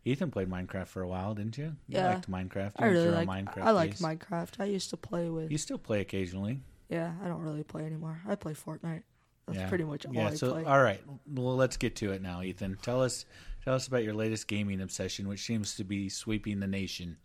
[0.04, 1.76] Ethan played Minecraft for a while, didn't you?
[1.86, 2.14] You Yeah.
[2.14, 2.72] liked Minecraft.
[2.76, 3.28] I really like.
[3.56, 3.96] a I like.
[3.98, 4.60] Minecraft.
[4.60, 5.50] I used to play with.
[5.50, 6.60] You still play occasionally.
[6.88, 8.20] Yeah, I don't really play anymore.
[8.26, 9.02] I play Fortnite.
[9.46, 9.68] That's yeah.
[9.68, 10.28] pretty much all yeah.
[10.28, 10.64] I so play.
[10.64, 11.02] all right.
[11.26, 12.78] Well, let's get to it now, Ethan.
[12.82, 13.24] Tell us,
[13.64, 17.16] tell us about your latest gaming obsession, which seems to be sweeping the nation.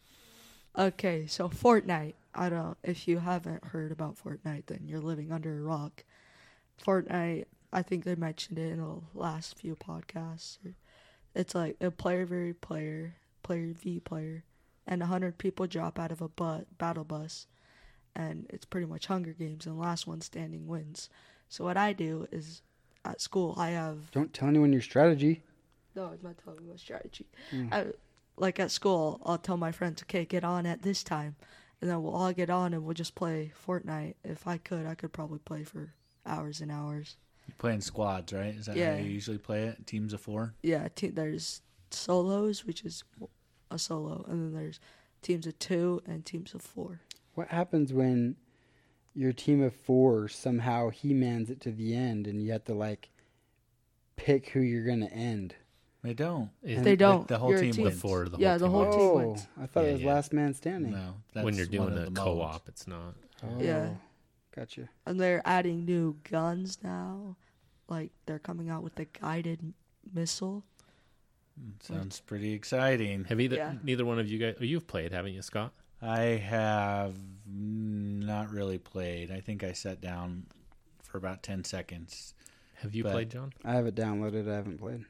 [0.78, 2.14] Okay, so Fortnite.
[2.36, 2.78] I don't.
[2.84, 6.04] If you haven't heard about Fortnite, then you're living under a rock.
[6.84, 7.46] Fortnite.
[7.72, 10.58] I think they mentioned it in the last few podcasts.
[11.36, 14.44] It's like a player v player, player v player,
[14.86, 17.48] and a hundred people drop out of a bu- battle bus,
[18.16, 21.10] and it's pretty much Hunger Games, and the last one standing wins.
[21.50, 22.62] So what I do is,
[23.06, 25.44] at school, I have Don't tell anyone your strategy.
[25.96, 27.26] no, it's not telling my strategy.
[27.52, 27.74] Mm.
[27.74, 27.86] I,
[28.38, 31.36] like at school, I'll tell my friends, okay, get on at this time.
[31.82, 34.16] And then we'll all get on and we'll just play Fortnite.
[34.24, 35.94] If I could, I could probably play for
[36.26, 37.18] hours and hours.
[37.48, 38.56] You play in squads, right?
[38.56, 38.94] Is that Yeah.
[38.96, 39.86] how you usually play it?
[39.86, 40.54] Teams of four.
[40.64, 43.04] Yeah, te- there's solos, which is
[43.70, 44.24] a solo.
[44.28, 44.80] And then there's
[45.22, 47.02] teams of two and teams of four.
[47.34, 48.36] What happens when
[49.14, 52.74] your team of four somehow he mans it to the end and you have to
[52.74, 53.10] like
[54.16, 55.56] pick who you're gonna end?
[56.02, 56.50] They don't.
[56.62, 57.28] If- They don't.
[57.28, 57.84] The whole You're team team.
[57.86, 57.96] wins.
[58.02, 59.42] Before the Yeah, whole the team whole wins.
[59.42, 59.64] team oh.
[59.64, 60.14] I thought Yeah, it was yeah.
[60.14, 60.92] last man standing.
[60.92, 62.64] No, that's when you're doing a the co-op, modes.
[62.68, 63.16] it's not.
[63.44, 63.96] Oh, Yeah.
[64.56, 64.90] Gotcha.
[65.06, 67.36] And they're adding new guns now.
[67.88, 69.74] Like they're coming out with the guided
[70.14, 70.64] missile.
[71.60, 73.26] Hmm, sounds pretty exciting.
[73.26, 73.74] Have either Yeah.
[73.84, 74.56] neither one of you guys?
[74.60, 75.74] Oh, you've played, haven't you, Scott?
[76.02, 77.16] I have
[77.48, 79.32] not really played.
[79.32, 80.46] I think I sat down
[81.02, 82.34] for about ten seconds.
[82.76, 83.54] Have you played, Jon?
[83.64, 84.50] I have it downloaded.
[84.52, 85.06] I haven't played.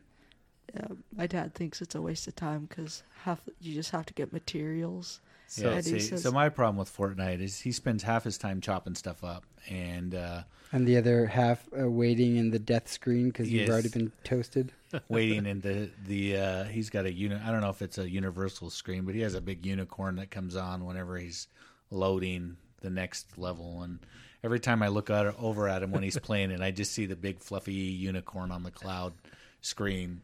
[0.73, 4.13] Yeah, my dad thinks it's a waste of time because half you just have to
[4.13, 5.19] get materials.
[5.53, 8.59] So yeah, see, says- so my problem with Fortnite is he spends half his time
[8.59, 13.27] chopping stuff up, and uh, And the other half uh, waiting in the death screen
[13.29, 14.71] because you've already been toasted.
[15.09, 18.09] waiting in the the uh, he's got a uni- I don't know if it's a
[18.09, 21.47] universal screen, but he has a big unicorn that comes on whenever he's
[21.91, 23.83] loading the next level.
[23.83, 23.99] And
[24.43, 27.05] every time I look at over at him when he's playing it, I just see
[27.05, 29.13] the big fluffy unicorn on the cloud
[29.61, 30.21] screen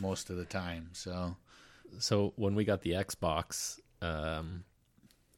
[0.00, 0.88] most of the time.
[0.92, 1.36] So
[2.00, 4.64] So when we got the Xbox, um,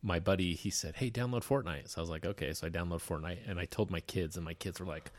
[0.05, 3.03] my buddy he said, "Hey, download Fortnite." So I was like, "Okay." So I download
[3.03, 5.11] Fortnite, and I told my kids, and my kids were like,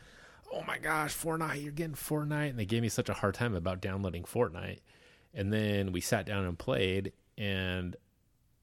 [0.52, 1.62] "Oh my gosh, Fortnite!
[1.62, 4.78] You're getting Fortnite!" And they gave me such a hard time about downloading Fortnite.
[5.34, 7.96] And then we sat down and played, and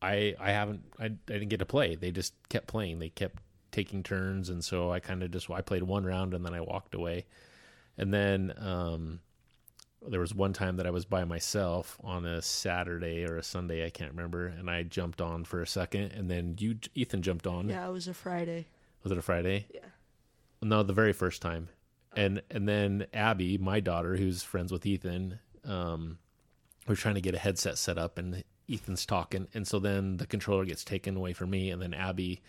[0.01, 1.95] I I haven't I, I didn't get to play.
[1.95, 2.99] They just kept playing.
[2.99, 6.45] They kept taking turns, and so I kind of just I played one round, and
[6.45, 7.25] then I walked away.
[7.97, 9.19] And then um,
[10.07, 13.85] there was one time that I was by myself on a Saturday or a Sunday,
[13.85, 17.47] I can't remember, and I jumped on for a second, and then you, Ethan, jumped
[17.47, 17.69] on.
[17.69, 18.67] Yeah, it was a Friday.
[19.03, 19.67] Was it a Friday?
[19.73, 19.81] Yeah.
[20.61, 21.69] No, the very first time,
[22.15, 26.19] and and then Abby, my daughter, who's friends with Ethan, um,
[26.87, 30.25] we're trying to get a headset set up, and Ethan's talking, and so then the
[30.25, 32.41] controller gets taken away from me, and then Abby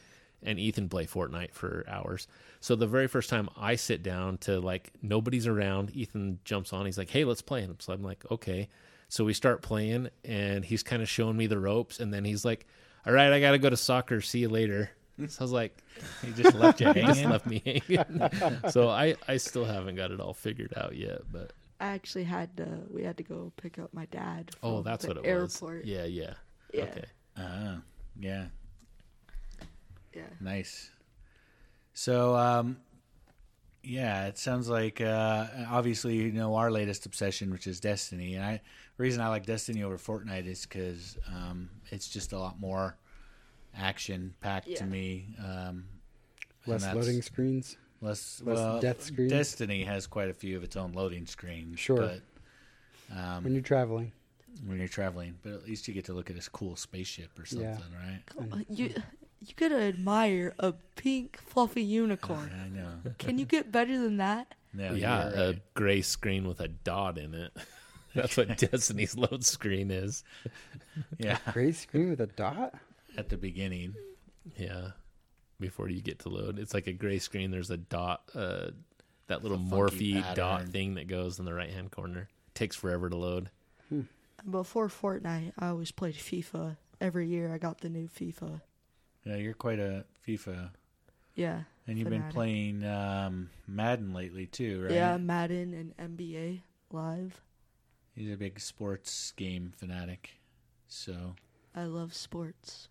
[0.44, 2.28] and Ethan play Fortnite for hours.
[2.60, 6.86] So the very first time I sit down to like nobody's around, Ethan jumps on.
[6.86, 8.68] He's like, "Hey, let's play." And so I'm like, "Okay."
[9.08, 12.44] So we start playing, and he's kind of showing me the ropes, and then he's
[12.44, 12.66] like,
[13.06, 14.20] "All right, I got to go to soccer.
[14.20, 14.90] See you later."
[15.28, 15.78] So I was like,
[16.24, 17.30] he just left you he just hanging.
[17.30, 18.60] left me hanging.
[18.70, 22.56] so I I still haven't got it all figured out yet, but I actually had
[22.56, 22.80] to.
[22.90, 24.50] We had to go pick up my dad.
[24.62, 25.82] oh, that's the what it airport.
[25.82, 25.86] was.
[25.86, 26.34] Yeah, yeah.
[26.72, 26.82] Yeah.
[26.84, 27.04] Okay.
[27.36, 27.80] Ah,
[28.18, 28.46] yeah,
[30.14, 30.22] Yeah.
[30.40, 30.90] nice.
[31.92, 32.78] So, um,
[33.82, 38.34] yeah, it sounds like uh, obviously you know our latest obsession, which is Destiny.
[38.34, 38.52] And I,
[38.96, 42.96] the reason I like Destiny over Fortnite is because um, it's just a lot more
[43.76, 44.78] action packed Yeah.
[44.78, 45.34] to me.
[45.44, 45.84] Um,
[46.66, 47.76] Less loading screens.
[48.00, 49.30] less, less well, death screens.
[49.30, 51.78] Destiny has quite a few of its own loading screens.
[51.78, 51.96] Sure.
[51.98, 52.20] but
[53.14, 54.12] um, When you're traveling.
[54.66, 57.44] when you're traveling, but at least you get to look at this cool spaceship or
[57.44, 58.08] something, Yeah.
[58.08, 58.20] right?
[58.26, 58.94] Come on, You
[59.46, 62.50] you gotta admire a pink fluffy unicorn.
[62.64, 63.12] I know.
[63.18, 64.54] Can you get better than that?
[64.72, 67.52] No, yeah, you're a gray screen with a dot in it.
[68.14, 70.22] That's what Destiny's load screen is.
[71.18, 72.74] yeah, Gray screen with a dot?
[73.16, 73.94] at the beginning.
[74.56, 74.90] Yeah.
[75.60, 77.50] Before you get to load, it's like a gray screen.
[77.50, 78.70] There's a dot, uh,
[79.28, 82.28] that little a funky morphe dot thing that goes in the right hand corner.
[82.54, 83.50] Takes forever to load.
[84.48, 86.76] Before Fortnite, I always played FIFA.
[87.00, 88.60] Every year, I got the new FIFA.
[89.24, 90.70] Yeah, you're quite a FIFA,
[91.34, 91.62] Yeah.
[91.86, 94.92] and you've been playing um, Madden lately too, right?
[94.92, 96.60] Yeah, Madden and NBA
[96.92, 97.40] live.
[98.14, 100.30] He's a big sports game fanatic.
[100.88, 101.34] So
[101.74, 102.88] I love sports.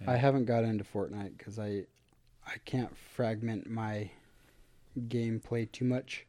[0.00, 0.10] yeah.
[0.10, 1.84] I haven't got into Fortnite because I,
[2.46, 4.10] I can't fragment my
[5.08, 6.26] gameplay too much.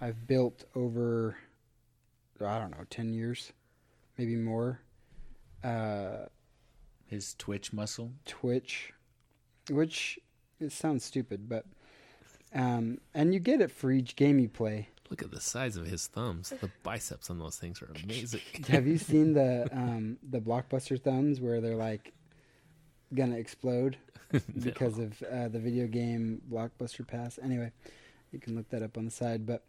[0.00, 1.36] I've built over,
[2.44, 3.52] I don't know, ten years,
[4.18, 4.80] maybe more.
[5.64, 6.26] Uh,
[7.12, 8.12] his Twitch muscle.
[8.24, 8.92] Twitch,
[9.70, 10.18] which
[10.58, 11.66] it sounds stupid, but
[12.54, 14.88] um, and you get it for each game you play.
[15.10, 16.54] Look at the size of his thumbs.
[16.60, 18.40] The biceps on those things are amazing.
[18.68, 22.14] Have you seen the um, the blockbuster thumbs where they're like
[23.14, 23.98] gonna explode
[24.62, 27.38] because of uh, the video game Blockbuster Pass?
[27.42, 27.70] Anyway,
[28.32, 29.44] you can look that up on the side.
[29.44, 29.64] But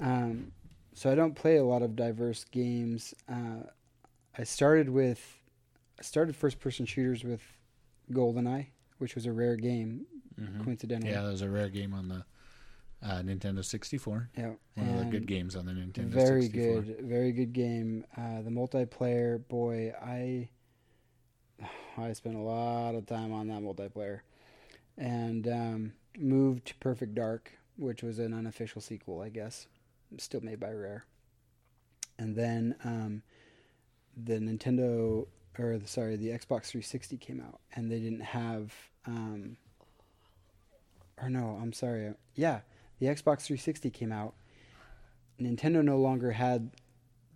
[0.00, 0.50] um,
[0.92, 3.14] so I don't play a lot of diverse games.
[3.30, 3.68] Uh,
[4.36, 5.38] I started with
[5.98, 7.42] I started first person shooters with
[8.12, 8.66] GoldenEye,
[8.98, 10.06] which was a rare game,
[10.38, 10.64] Mhm.
[10.64, 11.12] coincidentally.
[11.12, 12.24] Yeah, that was a rare game on the
[13.02, 14.30] uh, Nintendo 64.
[14.36, 16.82] Yeah, One of the good games on the Nintendo very 64.
[16.82, 20.48] good very good game uh, the multiplayer boy i
[21.98, 24.20] i spent a lot of time on that multiplayer
[24.96, 29.66] and um, moved to perfect dark which was an unofficial sequel i guess
[30.16, 31.04] still made by rare
[32.18, 33.22] and then um,
[34.16, 35.26] the nintendo
[35.58, 38.72] or the, sorry the xbox 360 came out and they didn't have
[39.06, 39.56] um,
[41.20, 42.60] or no i'm sorry yeah
[42.98, 44.34] the xbox 360 came out
[45.40, 46.70] Nintendo no longer had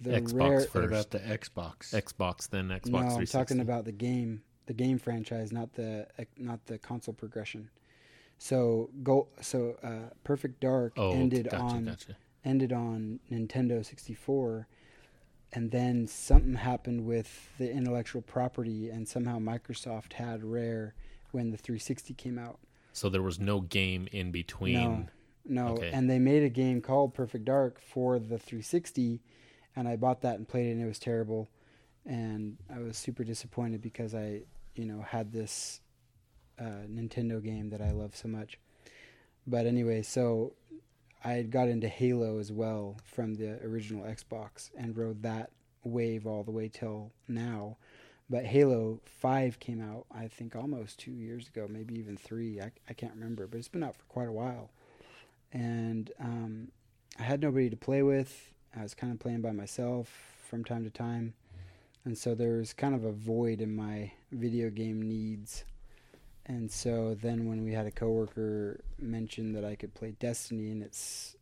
[0.01, 0.61] the Xbox rare.
[0.61, 0.75] first.
[0.77, 1.93] What about the Xbox?
[1.93, 6.65] Xbox, then Xbox no, I'm talking about the game, the game franchise, not the not
[6.67, 7.69] the console progression.
[8.39, 9.27] So go.
[9.41, 12.17] So uh, Perfect Dark Oh, ended gotcha, on gotcha.
[12.45, 14.69] ended on Nintendo 64,
[15.53, 20.95] and then something happened with the intellectual property, and somehow Microsoft had Rare
[21.31, 22.59] when the 360 came out.
[22.93, 24.75] So there was no game in between.
[24.75, 25.07] No,
[25.67, 25.91] no, Okay.
[25.93, 29.21] and they made a game called Perfect Dark for the 360,
[29.77, 31.49] and I bought that and played it, and it was terrible,
[32.05, 34.43] and I was super disappointed because I,
[34.75, 35.81] you know, had this
[36.59, 38.59] uh, Nintendo game that I love so much.
[39.47, 40.53] But anyway, so
[41.25, 45.51] I had got into Halo as well from the original Xbox and rode that
[45.85, 47.77] wave all the way till now.
[48.31, 52.61] But Halo 5 came out, I think, almost two years ago, maybe even three.
[52.61, 54.71] I, I can't remember, but it's been out for quite a while.
[55.53, 56.69] And um,
[57.19, 58.53] I had nobody to play with.
[58.77, 60.11] I was kind of playing by myself
[60.49, 61.35] from time to time,
[62.05, 65.65] and so there was kind of a void in my video game needs.
[66.49, 70.83] And so then when we had a coworker mention that I could play Destiny, and
[70.83, 71.37] it's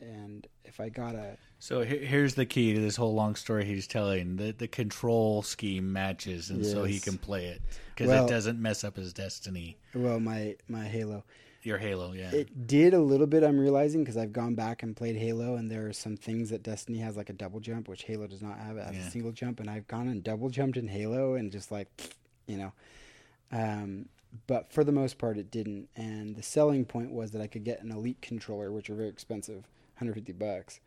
[0.00, 3.64] and if I got a So he- here's the key to this whole long story
[3.64, 7.62] he's telling: the the control scheme matches, and so he can play it
[7.94, 9.78] because Well- it doesn't mess up his destiny.
[9.94, 11.24] well my my Halo,
[11.62, 12.30] Your Halo, yeah.
[12.30, 13.42] It did a little bit.
[13.42, 16.62] I'm realizing because I've gone back and played Halo, and there are some things that
[16.62, 18.76] Destiny has, like a double jump, which Halo does not have.
[18.76, 19.06] It has Yeah.
[19.08, 21.88] a single jump, and I've gone and double jumped in Halo, and just like,
[22.46, 22.72] you know.
[23.52, 24.08] Um,
[24.46, 25.88] but for the most part, it didn't.
[25.96, 29.08] And the selling point was that I could get an Elite controller, which are very
[29.08, 29.66] expensive,
[29.98, 30.80] 150 bucks,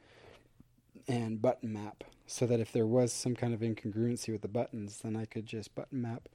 [1.07, 4.99] and button map, so that if there was some kind of incongruency with the buttons,
[5.03, 6.29] then I could just button map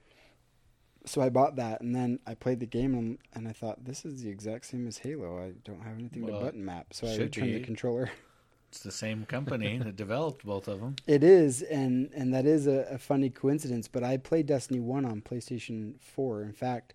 [1.05, 4.05] so I bought that, and then I played the game, and, and I thought this
[4.05, 5.41] is the exact same as Halo.
[5.41, 7.53] I don't have anything Well, to button map, so I returned be.
[7.53, 8.11] the controller.
[8.69, 10.95] It's the same company that developed both of them.
[11.07, 13.87] It is, and and that is a, a funny coincidence.
[13.87, 16.43] But I played Destiny One on PlayStation Four.
[16.43, 16.93] In fact,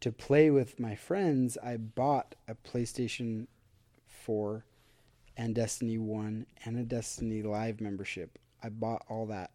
[0.00, 3.48] to play with my friends, I bought a PlayStation
[4.06, 4.64] Four
[5.36, 8.38] and Destiny One and a Destiny Live membership.
[8.62, 9.50] I bought all that.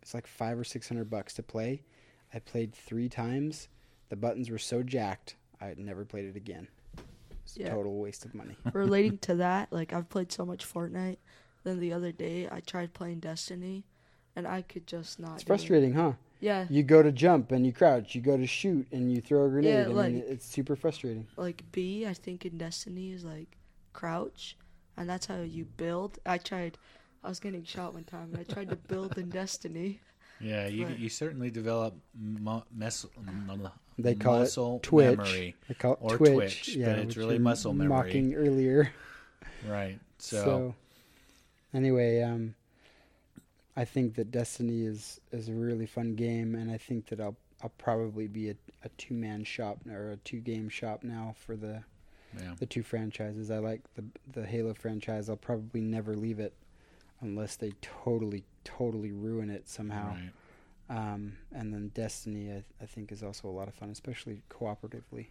[0.00, 1.82] It's like five or six hundred bucks to play.
[2.32, 3.68] I played three times.
[4.08, 6.68] The buttons were so jacked, I never played it again.
[7.44, 7.70] It's a Yeah.
[7.74, 8.56] total waste of money.
[8.72, 11.18] Relating to that, like I've played so much Fortnite.
[11.64, 13.84] Then the other day I tried playing Destiny,
[14.36, 15.34] and I could just not.
[15.34, 15.56] It's do it.
[15.56, 16.12] frustrating, huh?
[16.40, 18.16] Yeah, You go to jump and you crouch.
[18.16, 19.72] You go to shoot and you throw a grenade.
[19.72, 21.28] Yeah, I mean, like- it's super frustrating.
[21.36, 23.56] like B, I think in Destiny is like
[23.92, 24.56] crouch,
[24.96, 26.18] and that's how you build.
[26.26, 26.78] I tried.
[27.24, 30.00] I was getting shot one time, and I tried to build in Destiny.
[30.40, 33.06] Yeah, you you certainly develop mu- mes-
[33.46, 33.68] mu-
[33.98, 35.18] They call muscle it Twitch.
[35.18, 37.88] memory, I call it Or Twitch, Twitch, yeah, but it's really muscle memory.
[37.88, 38.92] Mocking earlier.
[39.68, 39.98] right?
[40.18, 40.74] So, So,
[41.74, 42.54] anyway, um,
[43.76, 47.36] I think that Destiny is is a really fun game, and I think that I'll
[47.62, 51.56] I'll probably be a, a two man shop or a two game shop now for
[51.56, 51.82] the
[52.38, 52.54] yeah.
[52.58, 53.50] the two franchises.
[53.50, 55.28] I like the the Halo franchise.
[55.28, 56.54] I'll probably never leave it
[57.20, 60.10] unless they totally totally ruin it somehow.
[60.10, 60.30] Right.
[60.88, 65.28] Um, and then Destiny, I, I think, is also a lot of fun, especially cooperatively.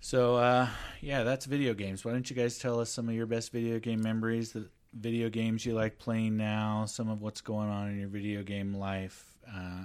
[0.00, 0.68] So, uh,
[1.00, 2.04] yeah, that's video games.
[2.04, 5.28] Why don't you guys tell us some of your best video game memories, the video
[5.28, 9.36] games you like playing now, some of what's going on in your video game life?
[9.48, 9.84] Uh,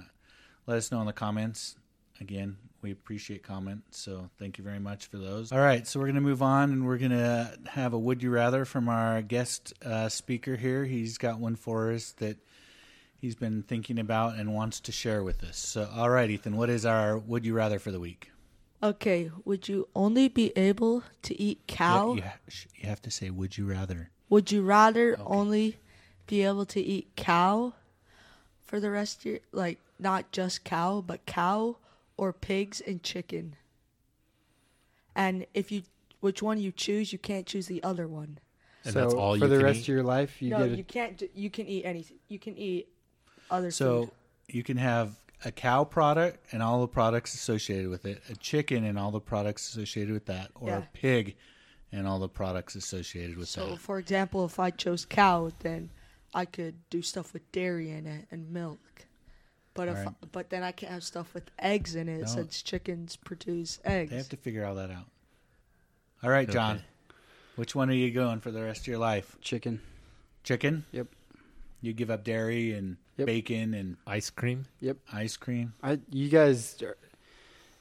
[0.66, 1.76] let us know in the comments.
[2.20, 5.50] Again, we appreciate comments, so thank you very much for those.
[5.50, 8.22] All right, so we're going to move on and we're going to have a Would
[8.22, 10.84] You Rather from our guest uh, speaker here.
[10.84, 12.38] He's got one for us that
[13.22, 15.56] he's been thinking about and wants to share with us.
[15.56, 18.30] So, all right, Ethan, what is our Would You Rather for the week?
[18.82, 22.10] Okay, would you only be able to eat cow?
[22.10, 22.38] You, you, ha-
[22.74, 24.10] you have to say, would you rather?
[24.28, 25.78] Would you rather only
[26.26, 27.74] be able to eat cow
[28.64, 31.76] for the rest of your like not just cow, but cow
[32.16, 33.54] or pigs and chicken?
[35.14, 35.82] And if you
[36.18, 38.38] which one you choose, you can't choose the other one.
[38.84, 39.82] And so that's all for you the can rest eat?
[39.82, 40.42] of your life.
[40.42, 41.22] You no, get a, you can't.
[41.36, 42.16] You can eat anything.
[42.28, 42.88] You can eat
[43.52, 44.10] other So food.
[44.48, 48.84] you can have a cow product and all the products associated with it, a chicken
[48.84, 50.78] and all the products associated with that, or Yeah.
[50.78, 51.36] a pig
[51.90, 53.70] and all the products associated with So, that.
[53.72, 55.90] So, for example, if I chose cow, then
[56.32, 58.78] I could do stuff with dairy in it and milk.
[59.74, 60.14] But if Alright.
[60.32, 62.26] but then I can't have stuff with eggs in it No.
[62.26, 64.10] since chickens produce eggs.
[64.10, 65.06] They have to figure all that out.
[66.22, 66.82] All right, Jon.
[67.56, 69.36] Which one are you going for the rest of your life?
[69.40, 69.80] chicken.
[70.44, 70.84] Chicken?
[70.92, 71.08] Yep.
[71.80, 73.26] You give up dairy and Yep.
[73.26, 74.66] bacon and Ice cream?
[74.80, 75.74] Yep, ice cream?
[75.82, 76.82] I, you guys,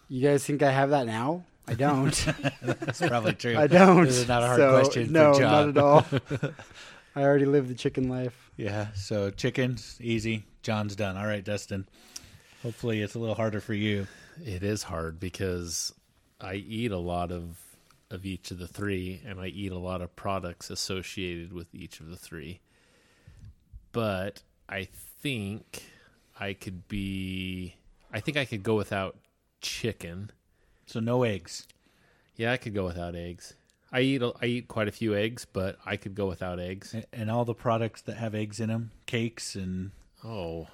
[0.10, 1.44] you guys think I have that now?
[1.68, 2.14] I don't.
[2.62, 3.56] That's probably true.
[3.58, 4.06] I don't.
[4.06, 5.42] This is not a hard So, question for No, Jon.
[5.42, 6.52] not at all.
[7.16, 8.52] I already lived the chicken life.
[8.58, 10.44] Yeah, so chicken's easy.
[10.64, 11.16] Jon's done.
[11.18, 11.88] All right, Dustin.
[12.64, 14.08] Hopefully it's a little harder for you.
[14.46, 15.94] It is hard because
[16.42, 17.58] I eat a lot of
[18.10, 22.02] of each of the three, and I eat a lot of products associated with each
[22.02, 22.60] of the three.
[23.94, 24.88] But I
[25.22, 25.84] think
[26.40, 27.76] I could be.
[28.12, 29.18] I think I could go without
[29.62, 30.32] chicken.
[30.86, 31.68] So no eggs.
[32.36, 33.54] Yeah, I could go without eggs.
[33.92, 36.94] I eat I eat quite a few eggs, but I could go without eggs.
[36.94, 39.92] A- And all the products that have eggs in them, cakes and
[40.24, 40.68] Oh,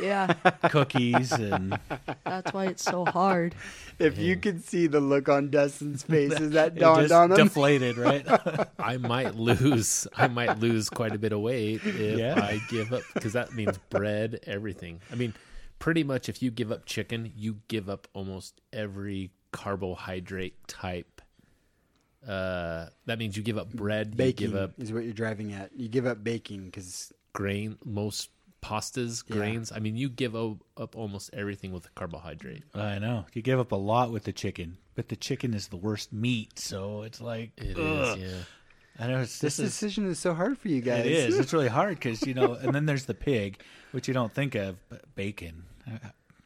[0.00, 0.32] yeah,
[0.70, 1.78] cookies and
[2.24, 3.54] that's why it's so hard.
[3.98, 7.30] If you could see the look on Dustin's face as that It dawned just on
[7.32, 8.26] him, deflated, right?
[8.78, 10.06] I might lose.
[10.16, 12.34] I might lose quite a bit of weight if Yeah.
[12.34, 15.00] I give up because that means bread, everything.
[15.10, 15.34] I mean,
[15.78, 21.16] pretty much if you give up chicken, you give up almost every carbohydrate type
[22.26, 25.52] uh, that means you give up bread, you Baking give up is what you're driving
[25.52, 25.70] at.
[25.76, 28.30] You give up baking because grain, most
[28.66, 29.36] pastas, Yeah.
[29.36, 29.70] grains.
[29.72, 32.64] I mean, you give up almost everything with a carbohydrate.
[32.74, 35.76] I know you give up a lot with the chicken, but the chicken is the
[35.76, 38.18] worst meat, so it's like It is, ugh.
[38.18, 38.28] yeah.
[38.98, 41.04] I know it's this this is decision is so hard for you guys.
[41.06, 41.38] it is.
[41.38, 43.60] It's really hard because you know, and then there's the pig,
[43.92, 45.64] which you don't think of, but bacon.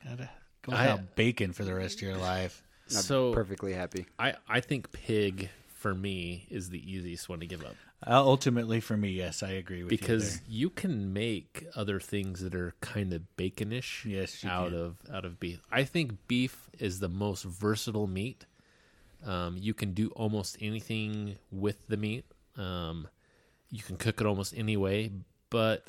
[0.05, 0.29] Gotta
[0.63, 2.63] Go I- without bacon for the rest of your life.
[2.91, 4.07] I'm So perfectly happy.
[4.19, 5.49] I I think pig
[5.81, 7.75] for me is the easiest one to give up
[8.07, 9.99] Uh, ultimately, for me, yes, I agree with you.
[9.99, 10.61] because you.
[10.65, 14.79] you can make other things that are kind of baconish Yes, out can.
[14.79, 15.61] of out of beef.
[15.71, 18.45] I think beef is the most versatile meat.
[19.25, 22.25] Um, you can do almost anything with the meat.
[22.57, 23.09] Um,
[23.71, 25.11] you can cook it almost any way,
[25.51, 25.87] but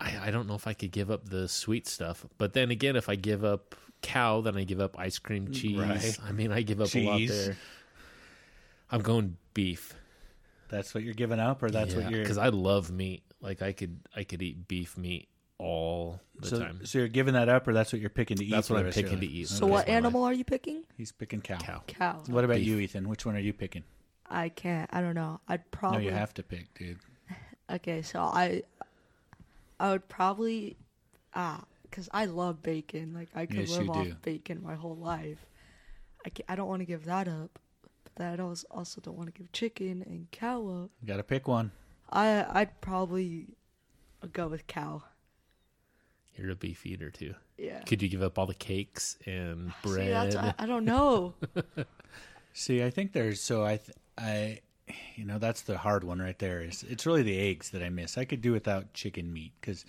[0.00, 2.26] I, I don't know if I could give up the sweet stuff.
[2.38, 5.78] But then again, if I give up cow, then I give up ice cream, cheese.
[5.78, 6.18] Right.
[6.26, 7.56] I mean, I give up a lot there.
[8.90, 9.94] I'm going beef.
[10.68, 12.22] That's what you're giving up, or that's what you're.
[12.22, 13.22] because I love meat.
[13.40, 15.28] Like I could I could eat beef meat
[15.58, 16.80] all the so, time.
[16.84, 18.50] so you're giving that up, or that's what you're picking to eat.
[18.50, 19.48] That's what I'm rest of your picking to eat.
[19.48, 19.70] So Okay.
[19.72, 20.82] what That's my animal are you picking?
[20.96, 21.58] He's picking cow.
[21.58, 21.82] Cow.
[21.86, 22.22] Cow.
[22.26, 22.66] What about Beef.
[22.66, 23.08] you, Ethan?
[23.08, 23.84] Which one are you picking?
[24.28, 24.90] I can't.
[24.92, 25.40] I don't know.
[25.48, 25.98] I'd probably.
[26.04, 26.98] No, you have to pick, dude.
[27.68, 28.62] Okay, so I,
[29.80, 30.76] I would probably,
[31.34, 33.12] ah, because I love bacon.
[33.12, 34.14] Like I could Yes, live off do.
[34.22, 35.44] bacon my whole life.
[36.24, 37.58] I can, I don't want to give that up,
[38.16, 40.90] then I also don't want to give chicken and cow up.
[41.00, 41.70] You got to pick one.
[42.10, 43.48] I I'd probably
[44.32, 45.02] go with cow.
[46.36, 47.34] You're a beef eater too.
[47.56, 47.80] Yeah.
[47.80, 50.32] Could you give up all the cakes and See, bread?
[50.32, 51.34] that's, I, I don't know.
[52.52, 54.60] See, I think there's so I th- I
[55.16, 56.60] you know that's the hard one right there.
[56.60, 58.16] Is it's really the eggs that I miss.
[58.18, 59.84] I could do without chicken meat because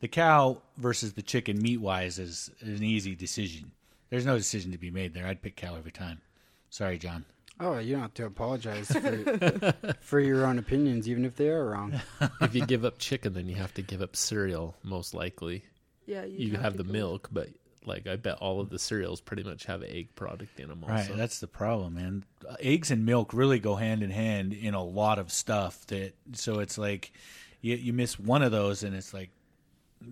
[0.00, 3.70] the cow versus the chicken meat wise is, is an easy decision.
[4.10, 5.26] There's no decision to be made there.
[5.26, 6.20] I'd pick cow every time.
[6.68, 7.24] Sorry, Jon.
[7.60, 11.70] Oh, you don't have to apologize for, for your own opinions, even if they are
[11.70, 12.00] wrong.
[12.40, 14.74] if you give up chicken, then you have to give up cereal.
[14.82, 15.64] Most likely,
[16.06, 17.48] Yeah, you you'd have, the milk, but
[17.86, 20.82] like I bet all of the cereals pretty much have egg product in them.
[20.82, 20.94] Also.
[20.94, 22.24] Right, that's the problem, man.
[22.58, 25.86] Eggs and milk really go hand in hand in a lot of stuff.
[25.86, 27.12] That so it's like
[27.60, 29.30] you you miss one of those and it's like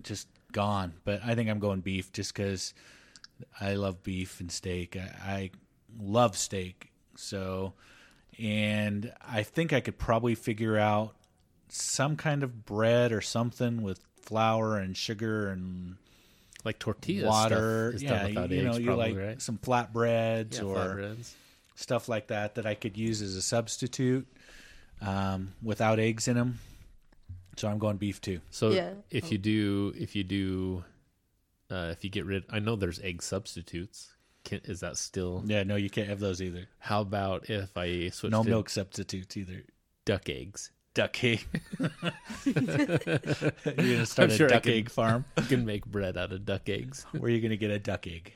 [0.01, 0.93] just gone.
[1.03, 2.73] But I think I'm going beef just because
[3.59, 4.95] I love beef and steak.
[4.95, 5.51] I, I
[5.99, 7.73] love steak, so
[8.39, 11.15] and I think I could probably figure out
[11.69, 15.97] some kind of bread or something with flour and sugar and
[16.65, 17.89] like tortillas, water.
[17.91, 19.41] stuff is yeah, you, you know, you probably, like right?
[19.41, 21.33] some flatbreads Yeah, or flatbreads.
[21.75, 24.27] stuff like that that I could use as a substitute
[25.01, 26.59] um, without eggs in them.
[27.57, 28.39] So I'm going beef too.
[28.49, 28.91] So Yeah.
[29.11, 29.31] if Oh.
[29.31, 30.83] you do, if you do,
[31.69, 34.12] uh, if you get rid, I know there's egg substitutes.
[34.43, 35.43] Can, is that still?
[35.45, 36.67] Yeah, no, you can't have those either.
[36.79, 39.63] How about if I switch No to milk substitutes either.
[40.05, 40.71] duck eggs?
[40.93, 41.45] Duck egg.
[42.45, 42.53] You're
[43.65, 45.25] gonna start I'm a sure I duck can- egg farm.
[45.37, 48.05] You can make bread out of duck eggs Where are you gonna get a duck
[48.07, 48.33] egg?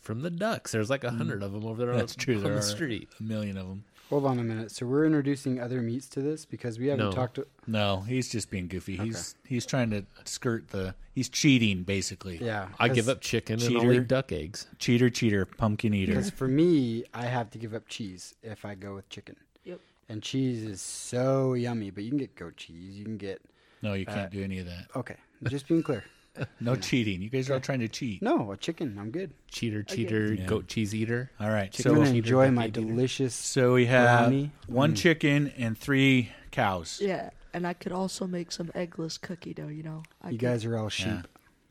[0.00, 0.70] from the ducks.
[0.70, 1.44] There's like a hundred mm.
[1.46, 1.96] of them over there.
[1.96, 2.36] That's on, true.
[2.36, 3.08] On There the are street.
[3.18, 3.84] a million of them.
[4.10, 4.70] Hold on a minute.
[4.70, 7.12] So we're introducing other meats to this because we haven't No.
[7.12, 7.34] talked.
[7.36, 8.96] To, No, he's just being goofy.
[8.96, 10.94] He's he's trying to skirt the.
[11.12, 12.38] He's cheating basically.
[12.38, 13.92] yeah, I give up chicken and I'll Cheater.
[13.94, 14.66] eat duck eggs.
[14.78, 16.12] Cheater, cheater, pumpkin eater.
[16.12, 19.34] because for me, I have to give up cheese if I go with chicken.
[19.64, 19.80] Yep.
[20.08, 22.96] And cheese is so yummy, but you can get goat cheese.
[22.96, 23.40] You can get
[23.82, 24.86] No, you can't Uh, do any of that.
[24.94, 25.16] okay.
[25.48, 26.04] Just being clear.
[26.60, 27.22] No cheating.
[27.22, 28.22] You guys are all trying to cheat.
[28.22, 28.96] No, a chicken.
[28.98, 29.32] I'm good.
[29.50, 30.46] Cheater, cheater, Yeah.
[30.46, 31.30] goat cheese eater.
[31.40, 31.70] All right.
[31.72, 32.80] Chicken So cheater, enjoy my eater.
[32.80, 33.34] delicious.
[33.34, 34.50] So we have Brownie.
[34.66, 34.96] one Mm.
[34.96, 37.00] chicken and three cows.
[37.02, 39.68] Yeah, and I could also make some eggless cookie dough.
[39.68, 41.06] You know, I You could- guys are all sheep.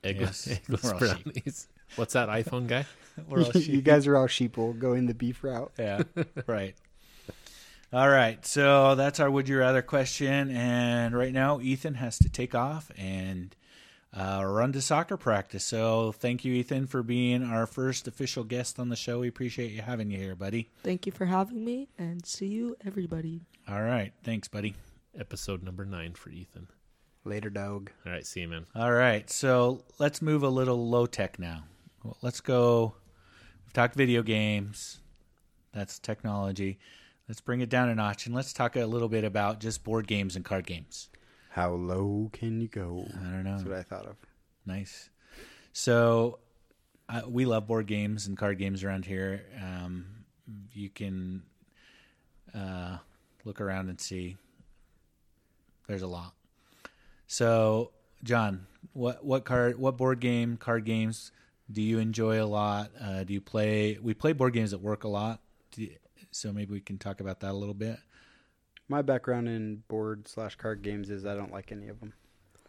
[0.03, 0.11] Yeah.
[0.13, 0.47] Eggless, Yes.
[0.67, 1.23] eggless We're all sheep.
[1.23, 1.67] brownies.
[1.95, 2.85] What's that iPhone guy?
[3.29, 4.57] We're all you guys are all sheep.
[4.57, 5.71] We'll go in the beef route.
[5.79, 6.03] Yeah,
[6.47, 6.75] right.
[7.93, 12.27] All right, so that's our would you rather question, and right now Ethan has to
[12.29, 13.55] take off and
[14.15, 15.63] uh, run to soccer practice.
[15.65, 19.19] So thank you, Ethan, for being our first official guest on the show.
[19.19, 20.69] We appreciate you having you here, buddy.
[20.83, 23.41] Thank you for having me, and see you, everybody.
[23.67, 24.75] All right, thanks, buddy.
[25.17, 26.67] Episode number nine for Ethan.
[27.23, 27.91] Later, dog.
[28.05, 28.65] All right, see you, man.
[28.75, 31.63] All right, so let's move a little low tech now.
[32.03, 32.95] Well, let's go.
[33.65, 34.99] We've talked video games.
[35.73, 36.79] That's technology.
[37.27, 40.07] Let's bring it down a notch and let's talk a little bit about just board
[40.07, 41.09] games and card games.
[41.55, 43.07] How low can you go?
[43.17, 43.51] I don't know.
[43.51, 44.17] That's what I thought of.
[44.65, 45.09] Nice.
[45.71, 46.39] So
[47.07, 49.45] uh, we love board games and card games around here.
[49.63, 50.05] Um,
[50.73, 51.43] you can
[52.53, 52.97] uh,
[53.45, 54.35] look around and see.
[55.87, 56.33] There's a lot.
[57.25, 57.91] So,
[58.21, 61.31] Jon, what what card, what board game, card games
[61.71, 62.91] do you enjoy a lot?
[63.01, 63.97] Uh, do you play?
[64.03, 65.39] We play board games at work a lot.
[65.77, 65.91] You,
[66.31, 67.97] So maybe we can talk about that a little bit.
[68.87, 72.13] My background in board slash card games is I don't like any of them,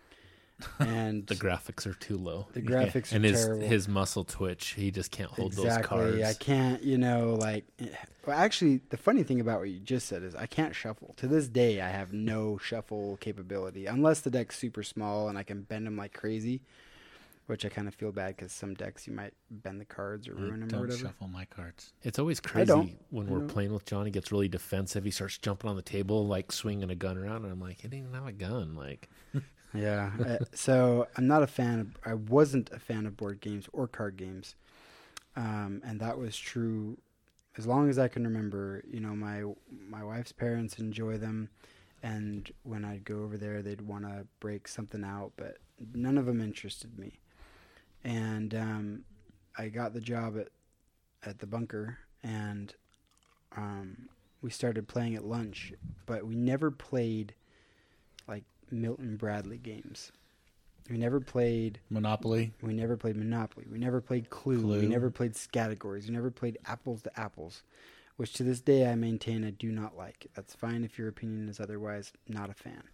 [0.79, 2.47] and The graphics are too low.
[2.55, 3.67] the graphics and are his terrible.
[3.67, 6.23] his muscle twitch, he just can't hold those cards.
[6.23, 7.64] I can't, you know, like.
[7.79, 7.89] eh,
[8.27, 11.12] Well, actually, the funny thing about what you just said is I can't shuffle.
[11.19, 15.43] To this day, I have no shuffle capability unless the deck's super small and I
[15.43, 16.62] can bend them like crazy.
[17.47, 20.34] Which I kind of feel bad because some decks you might bend the cards or
[20.36, 21.14] Mm, ruin them or Don't whatever.
[21.16, 21.92] shuffle my cards.
[22.03, 24.05] It's always crazy when we're playing with John.
[24.07, 25.05] He gets really defensive.
[25.05, 27.88] He starts jumping on the table, like swinging a gun around, and I'm like, he
[27.88, 28.74] didn't even have a gun.
[28.74, 29.09] Like,
[29.74, 30.12] Yeah.
[30.24, 31.80] uh, so I'm not a fan.
[31.80, 34.55] Of, I wasn't a fan of board games or card games,
[35.36, 36.99] um, and that was true
[37.59, 38.84] as long as I can remember.
[38.90, 39.44] You know, my
[39.90, 41.51] my wife's parents enjoy them,
[42.03, 45.59] and when I'd go over there, they'd want to break something out, but
[45.94, 47.14] none of them interested me.
[48.05, 49.05] And um,
[49.59, 50.49] I got the job at
[51.24, 52.72] at the bunker, and
[53.57, 54.09] um,
[54.42, 55.72] we started playing at lunch,
[56.07, 57.34] but we never played
[58.28, 60.12] like Milton Bradley games.
[60.90, 61.80] We never played.
[61.90, 62.53] Monopoly.
[62.62, 63.66] We never played Monopoly.
[63.70, 64.80] We never played Clue.
[64.80, 66.07] We never played categories.
[66.07, 67.62] We never played Apples to Apples,
[68.16, 70.28] which to this day I maintain I do not like.
[70.34, 72.12] That's fine if your opinion is otherwise.
[72.28, 72.84] Not a fan.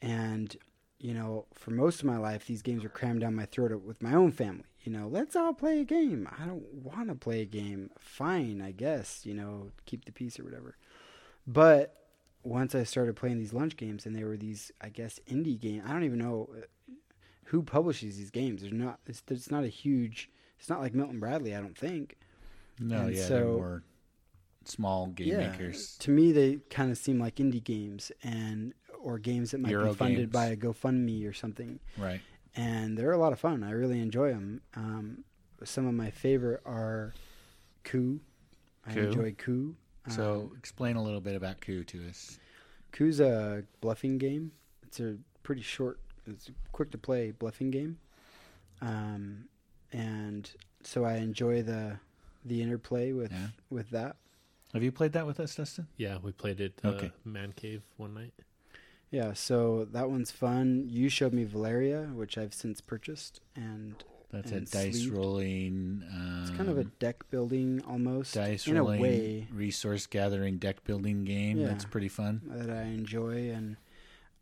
[0.00, 0.56] And
[1.00, 4.02] you know, for most of my life, these games were crammed down my throat with
[4.02, 4.64] my own family.
[4.82, 6.28] You know, let's all play a game.
[6.38, 7.90] I don't want to play a game.
[7.98, 9.24] Fine, I guess.
[9.24, 10.76] You know, keep the peace or whatever.
[11.46, 11.96] But
[12.42, 15.84] once I started playing these lunch games, and they were these, I guess, indie games,
[15.86, 16.62] I don't even know uh,
[17.44, 18.60] who publishes these games.
[18.60, 19.00] There's not.
[19.06, 20.30] It's, it's not a huge.
[20.58, 21.54] It's not like Milton Bradley.
[21.56, 22.16] I don't think.
[22.78, 23.82] No, And yeah, so- they're more
[24.64, 25.50] small game yeah.
[25.50, 25.96] makers.
[26.00, 28.72] To me, they kind of seem like indie games, and
[29.02, 30.32] or games that might Euro be funded games.
[30.32, 31.78] by a GoFundMe or something.
[31.98, 32.20] Right.
[32.56, 33.62] and they're a lot of fun.
[33.62, 34.60] I really enjoy them.
[34.74, 35.24] Um,
[35.64, 37.14] some of my favorite are
[37.84, 38.20] Coup.
[38.86, 39.00] I Coup.
[39.00, 39.74] enjoy Coup.
[40.08, 42.38] So explain a little bit about Coup to us.
[42.92, 44.50] Coup's a bluffing game.
[44.82, 47.98] It's a pretty short, it's a quick to play bluffing game.
[48.80, 49.44] Um,
[49.92, 50.50] and
[50.82, 51.98] so I enjoy the
[52.44, 53.48] the interplay with Yeah.
[53.68, 54.16] with that.
[54.72, 55.86] Have you played that with us, Dustin?
[55.96, 57.12] yeah, we played it uh, Okay.
[57.24, 58.32] Man Cave one night.
[59.10, 60.86] Yeah, so that one's fun.
[60.88, 65.12] You showed me Valeria, which I've since purchased, and That's And a dice sleeved.
[65.16, 66.04] rolling.
[66.12, 69.48] Um, it's kind of a deck building almost dice in rolling a way.
[69.52, 71.58] resource gathering deck building game.
[71.58, 71.66] Yeah.
[71.66, 72.40] That's pretty fun.
[72.46, 73.76] that I enjoy, and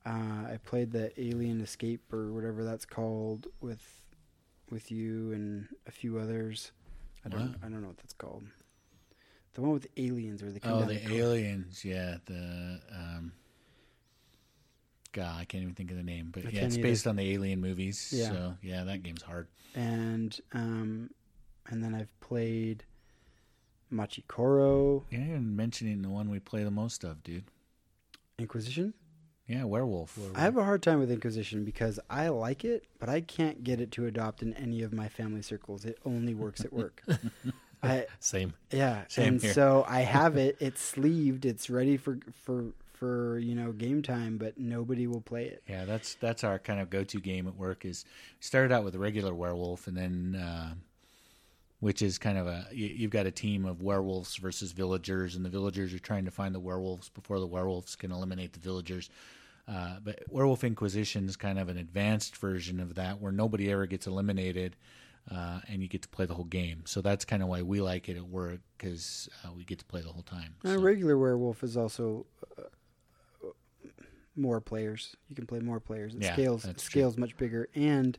[0.05, 4.03] uh, I played the Alien Escape or whatever that's called with
[4.71, 6.73] with you and a few others.
[7.25, 7.57] I don't?
[7.63, 8.45] I don't know what that's called.
[9.55, 11.83] The one with the aliens where they come Oh, the aliens.
[11.85, 13.33] Yeah, the um,
[15.13, 16.83] God, I can't even think of the name, but I yeah, it's either.
[16.83, 18.13] based on the alien movies.
[18.15, 18.29] Yeah.
[18.31, 19.49] So yeah, that game's hard.
[19.75, 21.11] and um,
[21.69, 22.85] and then I've played
[23.93, 27.45] Machikoro Yeah, you're mentioning the one we play the most of, dude.
[28.39, 28.95] Inquisition.
[29.47, 30.19] Yeah, werewolf.
[30.35, 33.81] I have a hard time with Inquisition because I like it, but I can't get
[33.81, 35.87] it to adopt in any of my family circles.
[35.87, 37.03] It only works at work.
[37.83, 38.53] I Same.
[38.71, 39.55] Yeah, Same and here.
[39.55, 40.57] so I have it.
[40.61, 41.47] It's sleeved.
[41.47, 42.67] It's ready for for
[42.99, 45.63] for you know game time, but nobody will play it.
[45.69, 47.85] Yeah, that's that's our kind of go-to game at work.
[47.85, 48.05] Is
[48.41, 50.75] started out with a regular werewolf, and then uh,
[51.81, 55.45] which is kind of a you, you've got a team of werewolves versus villagers, and
[55.45, 59.11] the villagers are trying to find the werewolves before the werewolves can eliminate the villagers.
[59.69, 63.85] Uh, but Werewolf Inquisition is kind of an advanced version of that, where nobody ever
[63.85, 64.77] gets eliminated,
[65.31, 66.81] uh, and you get to play the whole game.
[66.87, 69.85] So that's kind of why we like it at work because uh, we get to
[69.85, 70.55] play the whole time.
[70.65, 72.25] A So- regular werewolf is also
[72.59, 72.63] uh,
[74.39, 75.17] more players.
[75.29, 76.15] You can play more players.
[76.15, 77.01] It Yeah, scales that's true.
[77.01, 78.17] scales much bigger, and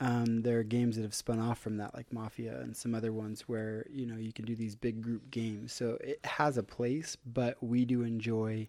[0.00, 3.12] um, there are games that have spun off from that, like Mafia and some other
[3.12, 5.72] ones, where you know you can do these big group games.
[5.72, 8.68] So it has a place, but we do enjoy,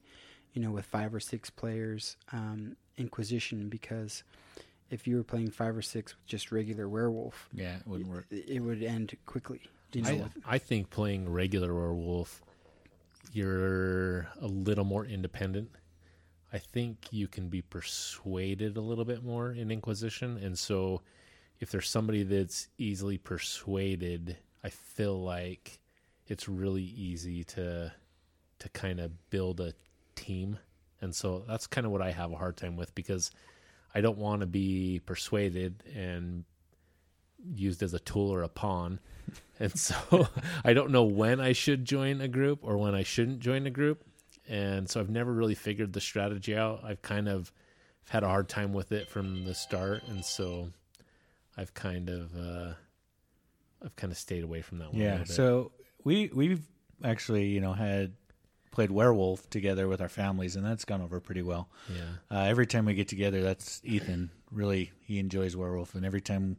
[0.54, 4.24] you know, with five or six players, um, Inquisition because
[4.90, 8.26] if you were playing five or six with just regular werewolf, yeah, it wouldn't work.
[8.30, 9.62] it would end quickly.
[9.94, 12.42] You know, I, I think playing regular werewolf,
[13.34, 15.70] you're a little more independent.
[16.54, 21.02] I think you can be persuaded a little bit more in Inquisition, and so
[21.60, 25.80] if there's somebody that's easily persuaded, I feel like
[26.28, 27.94] it's really easy to
[28.60, 29.74] to kind of build a
[30.16, 30.60] team,
[31.00, 33.32] and so that's kind of what I have a hard time with because
[33.94, 36.44] I don't want to be persuaded and
[37.56, 39.00] used as a tool or a pawn.
[39.60, 40.28] And so
[40.66, 43.70] I don't know when I should join a group or when I shouldn't join a
[43.70, 44.04] group.
[44.50, 46.82] And so I've never really figured the strategy out.
[46.84, 47.52] I've kind of
[48.10, 50.04] had a hard time with it from the start.
[50.08, 50.72] And so
[51.58, 52.74] I've kind of, uh,
[53.84, 55.02] I've kind of stayed away from that one.
[55.02, 55.24] Yeah.
[55.24, 55.72] So
[56.04, 56.64] we we've
[57.04, 58.14] actually, you know, had
[58.72, 61.70] played werewolf together with our families, and that's gone over pretty well.
[61.90, 62.38] Yeah.
[62.38, 64.32] Uh, every time we get together, that's Ethan.
[64.52, 66.58] Really, he enjoys werewolf, and every time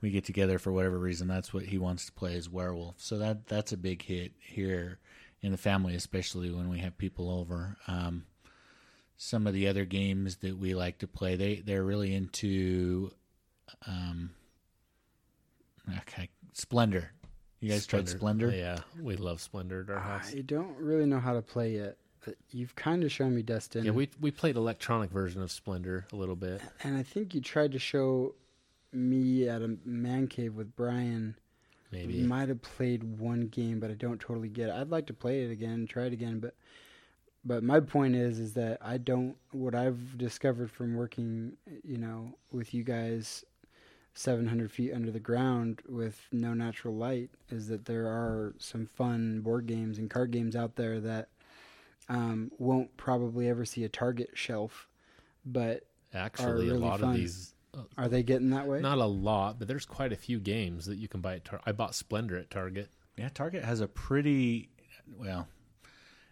[0.00, 2.96] we get together for whatever reason, that's what he wants to play is werewolf.
[2.98, 4.98] So that that's a big hit here
[5.42, 7.76] in the family, especially when we have people over.
[7.86, 8.24] Um,
[9.16, 13.10] some of the other games that we like to play, they they're really into,
[13.86, 14.30] um,
[15.98, 17.12] okay, Splendor.
[17.60, 18.50] You guys tried Splendor?
[18.50, 20.32] Yeah, we love Splendor at our house.
[20.34, 21.98] I don't really know how to play it.
[22.24, 23.84] but You've kind of shown me Dustin.
[23.84, 26.62] Yeah, we we played electronic version of Splendor a little bit.
[26.82, 28.34] and I think you tried to show
[28.92, 31.36] me at a man cave with Brian.
[31.90, 32.22] Maybe.
[32.22, 34.74] Might have played one game, but I don't totally get it.
[34.74, 36.54] I'd like to play it again, try it again, but
[37.44, 42.34] but my point is is that I don't what I've discovered from working, you know,
[42.52, 43.44] with you guys
[44.14, 49.40] 700 feet under the ground with no natural light is that there are some fun
[49.40, 51.28] board games and card games out there that
[52.08, 54.88] um, won't probably ever see a target shelf,
[55.46, 57.10] but Actually, really a lot fun.
[57.10, 57.54] of these,
[57.96, 58.80] are they getting that way?
[58.80, 61.64] not a lot, but there's quite a few games that you can buy at Target.
[61.66, 62.90] I bought Splendor at Target.
[63.16, 64.70] Yeah, Target has a pretty
[65.18, 65.48] well.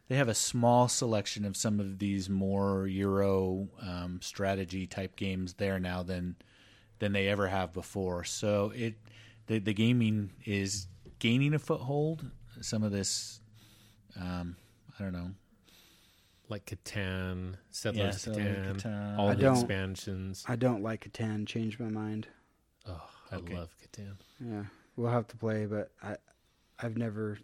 [0.08, 5.54] They have a small selection of some of these more Euro um, strategy type games
[5.54, 6.36] there now than
[6.98, 8.24] than they ever have before.
[8.24, 8.94] So it
[9.46, 10.86] the the gaming is
[11.18, 12.30] gaining a foothold.
[12.60, 13.40] Some of this,
[14.18, 14.56] um,
[14.98, 15.30] I don't know.
[16.48, 19.18] Like Catan, Yeah, Settlers of of Catan, Catan.
[19.18, 20.44] all I the don't- expansions.
[20.48, 21.46] I don't like Catan.
[21.46, 22.26] Changed my mind.
[22.86, 23.54] Oh, I Okay.
[23.54, 24.14] love Catan.
[24.40, 24.64] Yeah,
[24.96, 26.16] we'll have to play, but I,
[26.78, 27.38] I've never,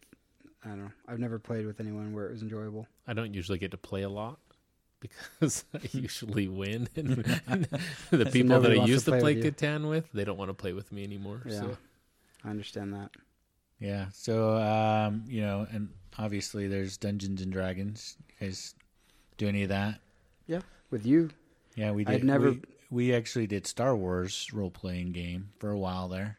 [0.64, 2.86] I don't know, I've never played with anyone where it was enjoyable.
[3.06, 4.38] I don't usually get to play a lot
[5.00, 6.88] because I usually win.
[6.96, 7.08] And
[8.10, 9.50] the people that I wants to used to play play with you.
[9.52, 11.42] Catan with, they don't want to play with me anymore.
[11.44, 11.76] Yeah, So
[12.44, 13.10] I understand that.
[13.80, 14.06] Yeah.
[14.12, 18.16] So um, you know, and obviously there's Dungeons and Dragons.
[18.40, 18.74] You guys
[19.36, 20.00] do any of that?
[20.46, 20.60] Yeah,
[20.90, 21.30] with you,
[21.76, 22.14] Yeah, we did.
[22.14, 26.38] I'd never- We, we actually did Star Wars role playing game for a while there.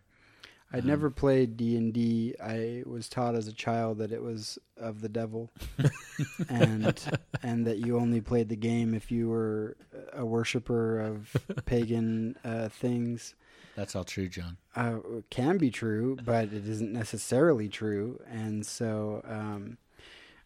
[0.71, 2.35] I'd Um, never played D and D.
[2.41, 5.51] I was taught as a child that it was of the devil,
[6.49, 6.99] and
[7.43, 9.77] and that you only played the game if you were
[10.13, 11.35] a worshiper of
[11.65, 13.35] pagan uh, things.
[13.75, 14.57] That's all true, Jon.
[14.75, 18.19] uh, can be true, but it isn't necessarily true.
[18.29, 19.77] And so um,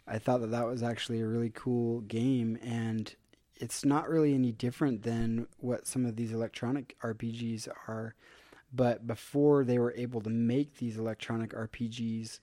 [0.10, 3.14] I thought that that was actually a really cool game, and
[3.56, 8.16] it's not really any different than what some of these electronic RPGs are.
[8.74, 12.40] But before they were able to make these electronic RPGs,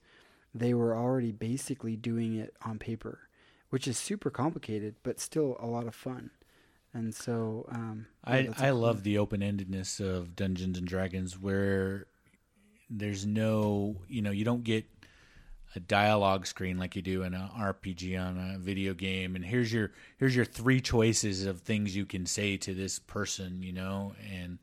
[0.53, 3.19] they were already basically doing it on paper,
[3.69, 6.31] which is super complicated, but still a lot of fun.
[6.93, 8.07] And so um,
[8.55, 12.07] I cool- love the open endedness of Dungeons and Dragons, where
[12.89, 14.85] there's no, you know, you don't get
[15.75, 19.71] a dialogue screen like you do in an RPG on a video game, and here's
[19.71, 24.13] your here's your three choices of things you can say to this person, you know,
[24.33, 24.57] and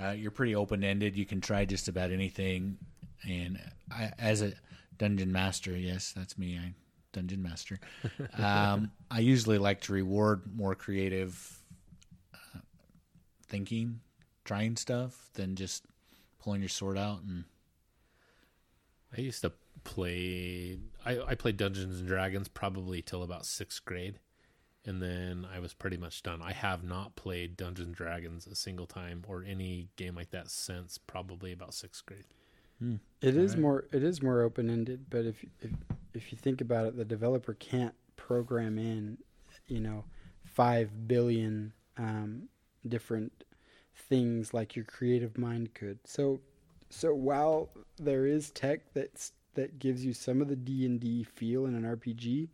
[0.00, 1.16] uh, you're pretty open ended.
[1.16, 2.78] You can try just about anything,
[3.28, 3.60] and
[3.90, 4.52] I, as a
[4.98, 6.58] dungeon master, yes, that's me.
[6.58, 6.74] I
[7.12, 7.78] dungeon master.
[8.38, 11.58] um, I usually like to reward more creative
[12.34, 12.60] uh,
[13.46, 14.00] thinking,
[14.44, 15.84] trying stuff than just
[16.38, 17.44] pulling your sword out and
[19.16, 19.52] I used to
[19.84, 20.78] play.
[21.04, 24.18] I, I played Dungeons and Dragons probably till about sixth grade,
[24.84, 26.42] and then I was pretty much done.
[26.42, 30.50] I have not played Dungeons and Dragons a single time or any game like that
[30.50, 32.24] since probably about sixth grade.
[33.20, 33.58] It is Alright.
[33.58, 35.70] more it is more open ended, but if if
[36.14, 39.18] if you think about it, the developer can't program in,
[39.66, 40.04] you know,
[40.44, 42.48] five billion um,
[42.88, 43.44] different
[43.94, 45.98] things like your creative mind could.
[46.04, 46.40] So
[46.88, 47.68] so while
[47.98, 51.74] there is tech that's that gives you some of the D and D feel in
[51.74, 52.48] an RPG,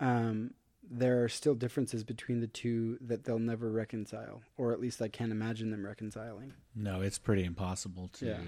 [0.00, 0.52] um,
[0.90, 5.08] there are still differences between the two that they'll never reconcile, or at least I
[5.08, 6.54] can't imagine them reconciling.
[6.74, 8.40] no, it's pretty impossible to Yeah.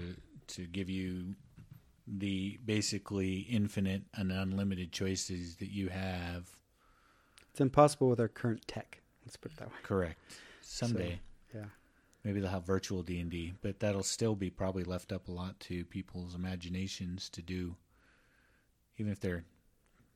[0.47, 1.35] to give you
[2.07, 6.49] the basically infinite and unlimited choices that you have.
[7.51, 9.01] It's impossible with our current tech.
[9.25, 9.75] Let's put it that way.
[9.83, 10.17] Correct.
[10.61, 11.19] Someday.
[11.53, 11.65] yeah.
[12.23, 15.31] Maybe they'll have virtual D and D, but that'll still be probably left up a
[15.31, 17.75] lot to people's imaginations to do.
[18.97, 19.43] Even if they're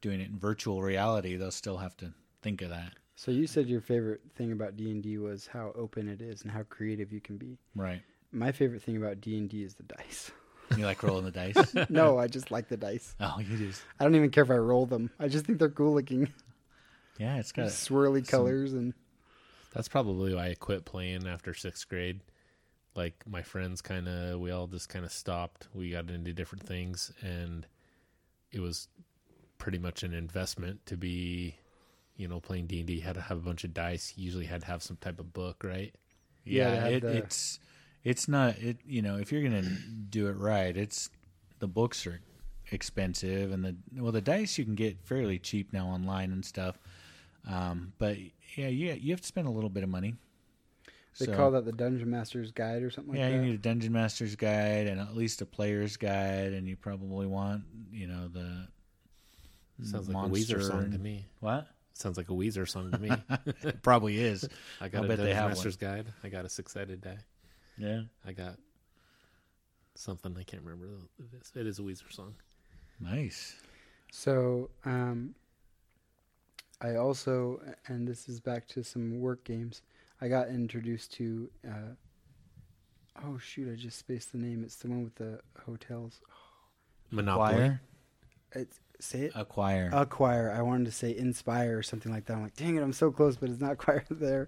[0.02, 2.94] doing it in virtual reality, they'll still have to think of that.
[3.16, 6.44] So you said your favorite thing about D and D was how open it is
[6.44, 7.58] and how creative you can be.
[7.76, 8.02] Right.
[8.32, 10.32] My favorite thing about D and D is the dice.
[10.78, 11.76] You like rolling the dice?
[11.90, 13.16] no, I just like the dice.
[13.20, 15.10] oh, you just I don't even care if I roll them.
[15.20, 16.28] I just think they're cool looking,
[17.18, 18.94] yeah, it's got swirly some- colors and
[19.76, 22.22] That's probably why I quit playing after sixth grade.
[22.96, 25.68] Like my friends, kind of, we all just kind of stopped.
[25.74, 27.68] We got into different things, and
[28.54, 28.88] it was
[29.58, 31.56] pretty much an investment to be,
[32.16, 33.02] you know, playing D and D.
[33.02, 34.14] Had to have a bunch of dice.
[34.16, 35.94] You usually had to have some type of book, right?
[36.46, 37.60] Yeah, Yeah, it, the- it's
[38.06, 38.78] it's not it.
[38.86, 39.64] You know, if you're gonna
[40.10, 41.10] do it right, it's
[41.60, 42.22] the books are
[42.72, 46.80] expensive, and the well, the dice you can get fairly cheap now online and stuff.
[47.48, 48.18] Um, but
[48.56, 50.16] yeah, you you have to spend a little bit of money.
[51.20, 53.36] They So- call that the Dungeon Master's Guide or something like yeah, that.
[53.36, 57.26] you need a dungeon master's guide and at least a player's guide, and you probably
[57.28, 58.68] want you know the
[59.84, 61.26] Sounds like monster a Weezer song to me.
[61.40, 61.68] What?
[61.94, 63.12] Sounds like a Weezer song to me.
[63.64, 64.48] It probably is.
[64.82, 66.08] I got I'll a bet Dungeon have Master's Guide.
[66.24, 67.18] I got a six sided die.
[67.78, 68.58] Yeah, I got
[69.96, 70.88] something I can't remember.
[71.20, 72.36] It is, it is a Weezer song.
[73.00, 73.56] nice.
[74.12, 75.36] So, um,
[76.82, 79.82] I also, and this is back to some work games.
[80.22, 81.50] I got introduced to.
[81.68, 81.96] Uh,
[83.26, 83.72] oh shoot!
[83.72, 84.64] I just spaced the name.
[84.64, 86.22] It's the one with the hotels.
[87.12, 87.54] Monopoly.
[87.54, 87.82] Acquire,
[88.54, 89.32] It's say it.
[89.36, 89.90] acquire.
[89.94, 90.52] Acquire.
[90.56, 92.34] I wanted to say Inspire or something like that.
[92.34, 94.48] I'm like, dang it, I'm so close, but it's not quite there.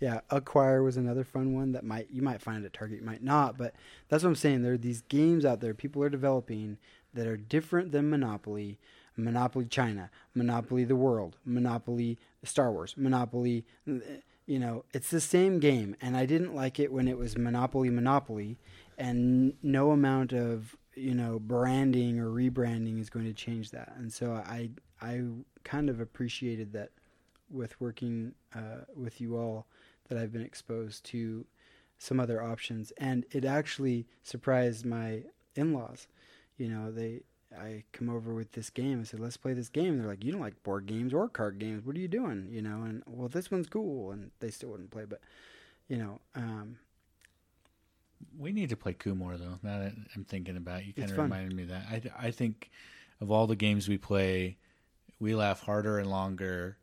[0.00, 3.22] Yeah, Acquire was another fun one that might you might find at Target, you might
[3.22, 3.74] not, but
[4.08, 4.62] that's what I'm saying.
[4.62, 6.78] There are these games out there people are developing
[7.14, 8.78] that are different than Monopoly.
[9.16, 13.64] Monopoly China, Monopoly the World, Monopoly Star Wars, Monopoly.
[14.46, 17.90] You know, it's the same game, and I didn't like it when it was Monopoly
[17.90, 18.58] Monopoly,
[18.98, 23.92] and no amount of you know branding or rebranding is going to change that.
[23.96, 25.22] And so I I
[25.64, 26.90] kind of appreciated that
[27.50, 29.66] with working uh, with you all
[30.08, 31.46] that I've been exposed to
[31.98, 35.22] some other options, and it actually surprised my
[35.54, 36.06] in-laws.
[36.56, 37.20] You know, they
[37.58, 39.00] I come over with this game.
[39.00, 41.58] I said, "Let's play this game." They're like, "You don't like board games or card
[41.58, 41.84] games.
[41.84, 44.90] What are you doing?" You know, and well, this one's cool, and they still wouldn't
[44.90, 45.04] play.
[45.04, 45.20] But
[45.88, 46.78] you know, um,
[48.38, 49.58] We need to play Coup more though.
[49.62, 51.24] Now that I'm thinking about it, you kind of fun.
[51.24, 51.86] reminded me of that.
[51.90, 52.70] I I think
[53.20, 54.56] of all the games we play,
[55.18, 56.76] we laugh harder and longer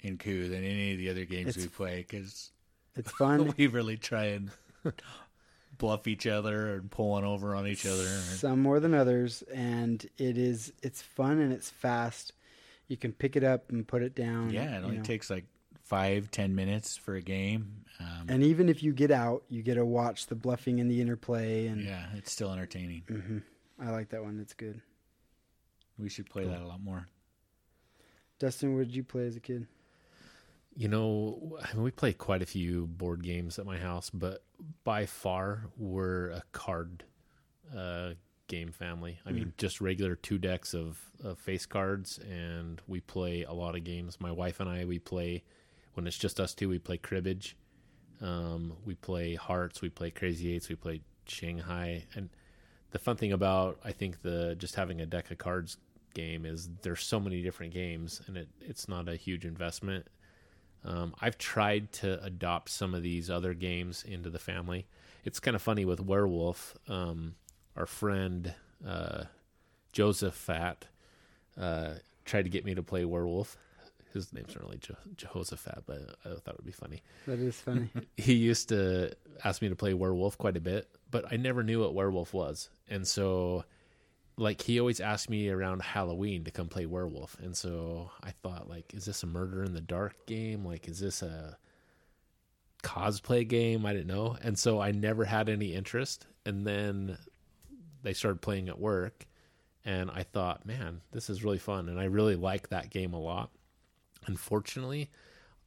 [0.00, 2.52] in Coup than any of the other games It's- we play because
[2.94, 3.52] it's fun.
[3.58, 4.50] we really try and
[5.82, 8.06] bluff each other and pulling over on each other.
[8.06, 12.32] Some more than others, and it is it's fun and it's fast.
[12.86, 14.50] You can pick it up and put it down.
[14.50, 15.02] yeah, it only know.
[15.02, 15.44] takes like
[15.82, 17.84] five ten minutes for a game.
[17.98, 21.00] Um, And even if you get out, you get to watch the bluffing and the
[21.00, 21.66] interplay.
[21.66, 23.02] And yeah, it's still entertaining.
[23.08, 23.38] hmm
[23.80, 24.38] I like that one.
[24.40, 24.80] It's good.
[25.98, 27.08] We should play that a lot more.
[28.38, 29.66] Dustin, what did you play as a kid?
[30.74, 34.42] You know, I mean, we play quite a few board games at my house, but
[34.84, 37.04] by far we're a card
[37.76, 38.12] uh,
[38.48, 39.18] game family.
[39.26, 43.76] I mean, just regular two decks of, of face cards, and we play a lot
[43.76, 44.18] of games.
[44.20, 45.42] My wife and I, we play
[45.94, 46.68] when it's just us two.
[46.68, 47.56] We play cribbage,
[48.20, 52.30] um, we play hearts, we play crazy eights, we play Shanghai, and
[52.92, 55.76] the fun thing about I think the just having a deck of cards
[56.14, 60.06] game is there's so many different games, and it it's not a huge investment.
[60.84, 64.86] Um, I've tried to adopt some of these other games into the family.
[65.24, 66.76] It's kind of funny with Werewolf.
[66.88, 67.34] Um,
[67.76, 68.54] our friend
[68.86, 69.24] uh,
[69.92, 70.86] Joseph Fat
[71.60, 73.56] uh, tried to get me to play Werewolf.
[74.12, 77.02] His name's not really Je- Jehoshaphat, but I thought it would be funny.
[77.26, 77.88] That is funny.
[78.16, 79.12] He used to
[79.44, 82.68] ask me to play Werewolf quite a bit, but I never knew what Werewolf was.
[82.90, 83.64] And so,
[84.42, 87.36] like, he always asked me around Halloween to come play Werewolf.
[87.40, 90.64] And so I thought, like, is this a murder in the dark game?
[90.64, 91.56] Like, is this a
[92.82, 93.86] cosplay game?
[93.86, 94.36] I didn't know.
[94.42, 96.26] And so I never had any interest.
[96.44, 97.16] And then
[98.02, 99.26] they started playing at work.
[99.84, 101.88] And I thought, man, this is really fun.
[101.88, 103.50] And I really like that game a lot.
[104.26, 105.10] Unfortunately,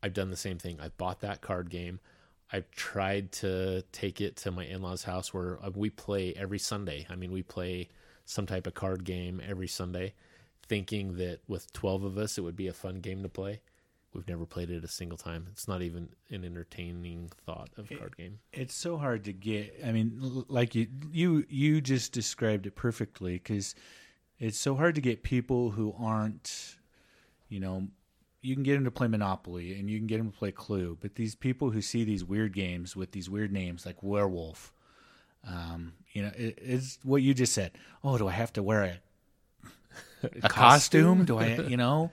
[0.04, 0.80] I've done the same thing.
[0.82, 2.00] I bought that card game.
[2.52, 6.60] I've tried to take it to my in law's house where uh, we play every
[6.60, 7.08] Sunday.
[7.10, 7.90] I mean, we play
[8.26, 10.14] some type of card game every Sunday,
[10.68, 13.62] thinking that with 12 of us, it would be a fun game to play.
[14.14, 15.48] We've never played it a single time.
[15.52, 18.40] It's not even an entertaining thought of a card game.
[18.54, 19.76] It's so hard to get.
[19.86, 23.76] I mean, l- like you, you, you just described it perfectly because
[24.40, 26.78] it's so hard to get people who aren't,
[27.50, 27.90] you know,
[28.42, 30.98] you can get them to play Monopoly and you can get them to play Clue,
[31.02, 34.72] but these people who see these weird games with these weird names like Werewolf,
[35.48, 37.72] um, you know, it, it's what you just said.
[38.04, 41.26] Oh, do I have to wear a a costume?
[41.26, 42.12] Do I, you know?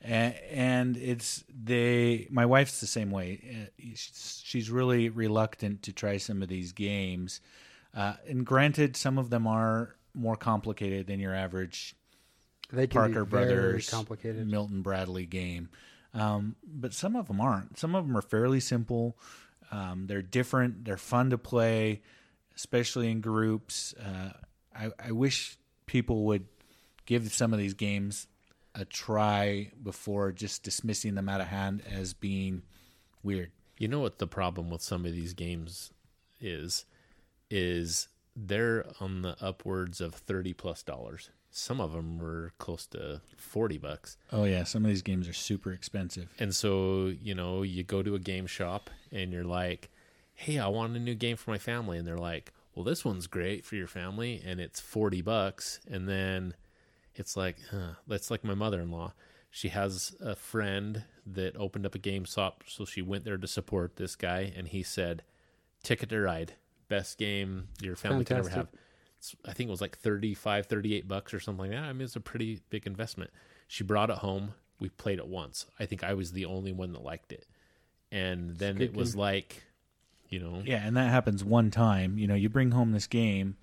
[0.00, 2.26] And, and it's they.
[2.30, 3.40] My wife's the same way.
[3.50, 7.40] Uh, She's, really reluctant to try some of these games.
[7.94, 11.96] Uh, and granted, some of them are more complicated than your average
[12.72, 14.48] They Parker Brothers, complicated.
[14.48, 15.70] Milton Bradley game.
[16.12, 17.78] Um, but some of them aren't.
[17.78, 19.16] Some of them are fairly simple.
[19.72, 20.84] Um, they're different.
[20.84, 22.02] They're fun to play,
[22.56, 23.94] especially in groups.
[23.94, 24.32] Uh,
[24.74, 26.46] I, I wish people would
[27.06, 28.26] give some of these games
[28.74, 32.62] a try before just dismissing them out of hand as being
[33.22, 33.52] weird.
[33.78, 35.92] You know what the problem with some of these games
[36.40, 36.84] is?
[37.50, 41.30] Is they're on the upwards of thirty plus dollars.
[41.50, 44.16] Some of them were close to forty bucks.
[44.32, 46.28] Oh yeah, some of these games are super expensive.
[46.38, 49.90] And so, you know, you go to a game shop and you're like,
[50.34, 53.26] "Hey, I want a new game for my family." And they're like, "Well, this one's
[53.26, 56.54] great for your family and it's 40 bucks." And then
[57.14, 59.12] it's like, huh, that's like my mother-in-law.
[59.50, 63.46] She has a friend that opened up a game shop, so she went there to
[63.46, 65.22] support this guy and he said,
[65.84, 66.54] "Ticket to Ride,
[66.88, 71.06] best game your family could ever have." It's- I think it was like 35, 38
[71.08, 71.84] bucks or something like that.
[71.84, 73.30] I mean, it's a pretty big investment.
[73.68, 74.54] She brought it home.
[74.80, 75.66] We played it once.
[75.78, 77.46] I think I was the only one that liked it.
[78.10, 79.20] And then it was game.
[79.20, 79.62] like,
[80.28, 82.18] you know, Yeah, and that happens one time.
[82.18, 83.56] You know, you bring home this game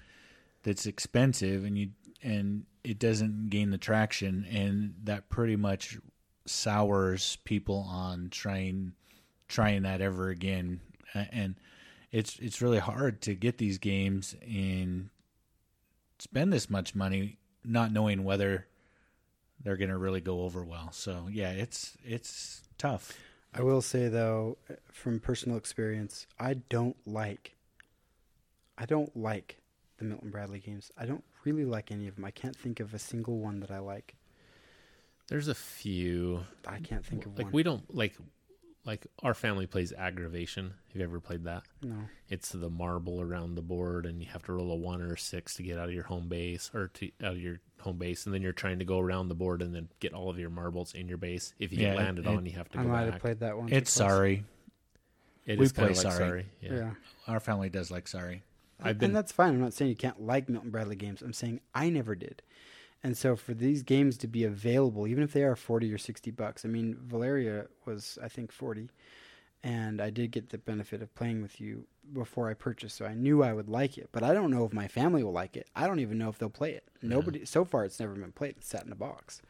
[0.63, 1.89] that's expensive and you
[2.23, 5.97] and it doesn't gain the traction and that pretty much
[6.45, 8.93] sours people on trying
[9.47, 10.79] trying that ever again.
[11.13, 11.55] And
[12.11, 15.09] it's it's really hard to get these games and
[16.19, 18.67] spend this much money not knowing whether
[19.63, 20.89] they're going to really go over well.
[20.91, 23.17] So, yeah, it's it's tough.
[23.53, 24.57] I will say though,
[24.91, 27.55] from personal experience, I don't like.
[28.77, 29.57] I don't like
[29.97, 30.91] the Milton Bradley games.
[30.97, 32.25] I don't really like any of them.
[32.25, 34.15] I can't think of a single one that I like.
[35.27, 36.45] there's a few.
[36.67, 37.53] I can't think of Like one.
[37.53, 38.15] we don't like
[38.85, 40.73] like our family plays aggravation.
[40.89, 41.63] Have you ever played that?
[41.81, 41.95] no.
[42.29, 45.17] It's the marble around the board, and you have to roll a one or a
[45.19, 48.25] six to get out of your home base or to out of your home base,
[48.25, 50.49] and then you're trying to go around the board and then get all of your
[50.49, 51.53] marbles in your base.
[51.59, 53.13] If you Yeah, get landed it- on, you have to I go might back.
[53.13, 53.67] have played that one.
[53.71, 54.09] It's twice.
[54.09, 54.43] sorry.
[55.45, 56.45] It we is kinda play like Sorry.
[56.61, 56.73] Yeah.
[56.73, 56.91] Yeah.
[57.27, 58.43] Our family does like sorry.
[58.83, 59.53] I've been and that's fine.
[59.55, 61.21] I'm not saying you can't like Milton Bradley games.
[61.21, 62.41] I'm saying I never did.
[63.03, 66.31] And so for these games to be available, even if they are 40 or 60
[66.31, 68.89] bucks, I mean, Valeria was, I think, 40.
[69.63, 73.13] And I did get the benefit of playing with you before I purchased, so I
[73.13, 74.09] knew I would like it.
[74.11, 75.67] But I don't know if my family will like it.
[75.75, 76.83] I don't even know if they'll play it.
[77.01, 78.55] Nobody, so far, it's never been played.
[78.57, 79.41] It's sat in a box,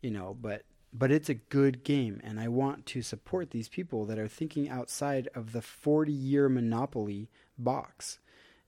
[0.00, 0.64] you know, but.
[0.92, 4.70] But it's a good game, and I want to support these people that are thinking
[4.70, 7.28] outside of the 40 year Monopoly
[7.58, 8.18] box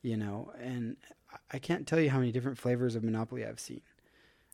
[0.03, 0.97] you know and
[1.53, 3.81] i can't tell you how many different flavors of monopoly i've seen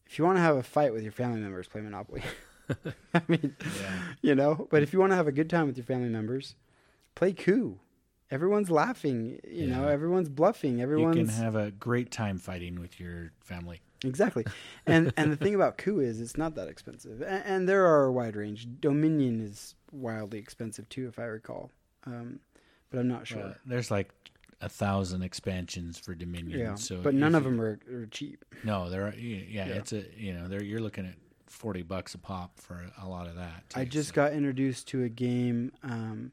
[0.07, 2.23] if you want to have a fight with your family members play monopoly.
[3.15, 4.03] I mean Yeah.
[4.23, 6.55] you know but if you want to have a good time with your family members
[7.15, 7.79] play coup.
[8.31, 12.99] Everyone's laughing you know everyone's bluffing everyone's You can have a great time fighting with
[12.99, 13.83] your family.
[14.03, 14.45] exactly.
[14.87, 17.21] And and the thing about coup is it's not that expensive.
[17.21, 18.67] And, and there are a wide range.
[18.81, 21.71] Dominion is wildly expensive too if i recall.
[22.07, 22.41] Um,
[22.91, 23.57] but i'm not sure.
[23.67, 24.09] there's like
[24.65, 26.59] a thousand expansions for Dominion.
[26.59, 29.75] yeah So but none of them are, are cheap No, they're yeah, Yeah.
[29.75, 31.15] It's a you know they're you're looking at
[31.47, 33.65] forty bucks a pop for a lot of that.
[33.75, 34.15] I just so.
[34.15, 36.33] got introduced to a game um,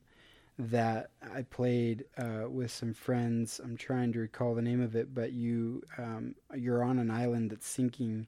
[0.58, 3.60] that I played uh, with some friends.
[3.64, 7.52] I'm trying to recall the name of it, but you um, you're on an island
[7.52, 8.28] that's sinking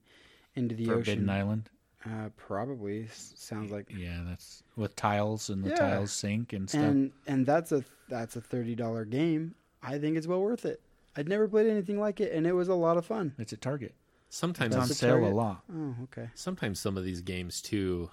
[0.56, 1.30] into the Forbidden ocean.
[1.30, 1.70] Island.
[2.06, 3.90] Uh, probably sounds like.
[3.96, 5.76] Yeah, that's with tiles and the Yeah.
[5.76, 6.82] tiles sink and stuff.
[6.82, 9.56] And and that's a that's a thirty dollar game.
[9.84, 10.82] I think it's well worth it.
[11.16, 13.34] I'd never played anything like it, and it was a lot of fun.
[13.38, 13.94] it's at Target.
[14.30, 15.36] sometimes It's on the sale a Target?
[15.36, 15.64] lot.
[15.72, 16.30] Oh, okay.
[16.36, 18.10] sometimes some of these games too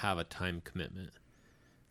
[0.00, 1.10] have a time commitment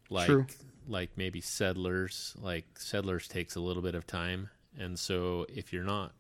[0.10, 0.46] like True.
[0.88, 5.84] like maybe settlers like settlers takes a little bit of time and so if you're
[5.86, 6.12] not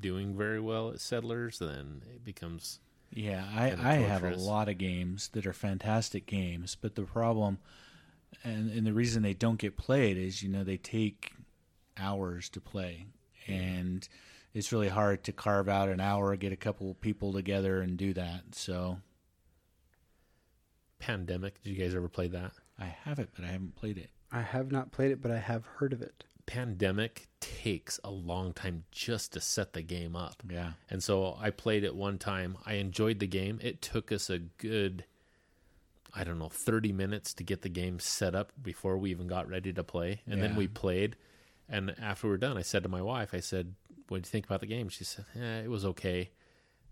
[0.00, 2.78] doing very well at settlers then it becomes
[3.10, 4.42] Yeah, I, Kinda I have a torturous.
[4.46, 7.58] lot of games that are fantastic games, but the problem
[8.44, 11.32] and and the reason they don't get played is you know they take
[12.00, 13.06] hours to play
[13.46, 14.08] and
[14.54, 18.12] it's really hard to carve out an hour get a couple people together and do
[18.14, 18.42] that.
[18.52, 18.98] So
[20.98, 24.10] pandemic did you guys ever play that I have it, but I haven't played it.
[24.30, 26.24] I have not played it, but I have heard of it.
[26.46, 30.72] pandemic takes a long time just to set the game up Yeah.
[30.90, 32.56] And so I played it one time.
[32.64, 33.58] I enjoyed the game.
[33.62, 35.04] It took us a good,
[36.14, 39.48] I don't know, 30 minutes to get the game set up before we even got
[39.48, 40.22] ready to play.
[40.26, 41.16] And then we played.
[41.68, 43.74] And after we were done, I said to my wife, I said,
[44.08, 44.88] What do you think about the game?
[44.88, 46.30] She said, eh, It was okay.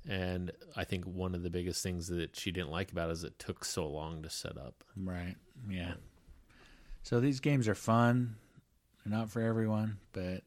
[0.09, 3.25] And I think one of the biggest things that she didn't like about it is
[3.25, 4.85] it took so long to set up.
[4.97, 5.35] Right.
[5.69, 5.95] Yeah.
[7.03, 8.37] So these games are fun.
[9.05, 10.43] They're not for everyone, but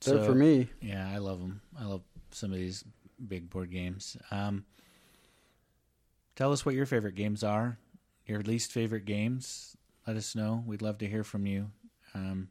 [0.00, 1.60] So, so- for me, Yeah, I love them.
[1.78, 2.02] I love
[2.32, 2.84] some of these
[3.28, 4.16] big board games.
[4.30, 4.64] Um,
[6.34, 7.78] tell us what your favorite games are.
[8.26, 9.76] Your least favorite games.
[10.06, 10.64] Let us know.
[10.66, 11.70] We'd love to hear from you.
[12.14, 12.48] Um,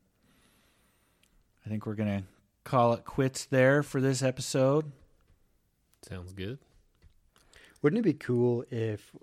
[1.66, 2.24] I think we're gonna
[2.64, 4.91] call it quits there for this episode.
[6.07, 6.59] Sounds good.
[7.82, 9.16] Wouldn't it be cool if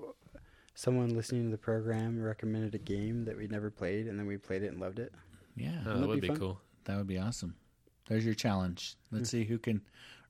[0.74, 4.36] someone listening to the program recommended a game that we'd never played and then we
[4.36, 5.12] played it and loved it?
[5.57, 6.61] Yeah, Uh, that that would be be, cool.
[6.84, 7.57] that would be awesome.
[8.09, 8.97] There's your challenge.
[9.11, 9.82] Let's see who can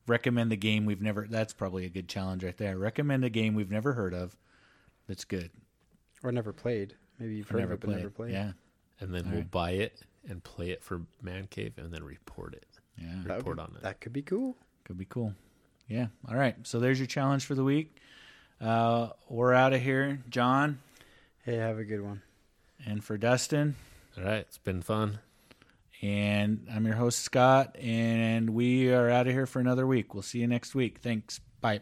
[0.07, 1.27] recommend the game we've never.
[1.29, 2.77] That's probably a good challenge right there.
[2.77, 4.35] Recommend a game we've never heard of.
[5.07, 5.51] That's good.
[6.23, 6.95] Or never played?
[7.19, 7.97] Maybe you've Or heard never of it but played.
[7.97, 8.31] never played.
[8.33, 8.51] Yeah,
[8.99, 9.51] And then All we'll right.
[9.51, 12.65] buy it and play it for Man Cave and then report it.
[12.97, 13.07] yeah.
[13.25, 13.81] That would Report be- on it.
[13.83, 14.55] That could be cool.
[14.85, 15.33] Could be cool.
[15.87, 16.07] Yeah.
[16.29, 16.55] All right.
[16.63, 17.97] So there's your challenge for the week.
[18.61, 20.79] Uh, we're out of here, Jon,
[21.43, 22.21] Hey, have a good one.
[22.85, 23.75] and for Dustin.
[24.17, 25.19] All right, it's been fun.
[26.01, 30.13] And I'm your host, Scott, and we are out of here for another week.
[30.13, 30.99] We'll see you next week.
[30.99, 31.39] Thanks.
[31.61, 31.81] Bye.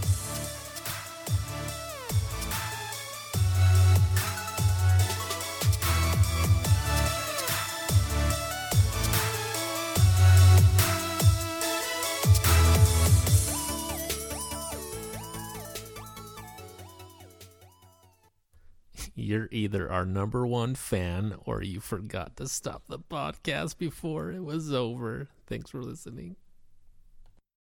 [19.21, 24.43] You're either our number one fan or you forgot to stop the podcast before it
[24.43, 25.29] was over.
[25.47, 26.35] Thanks for listening.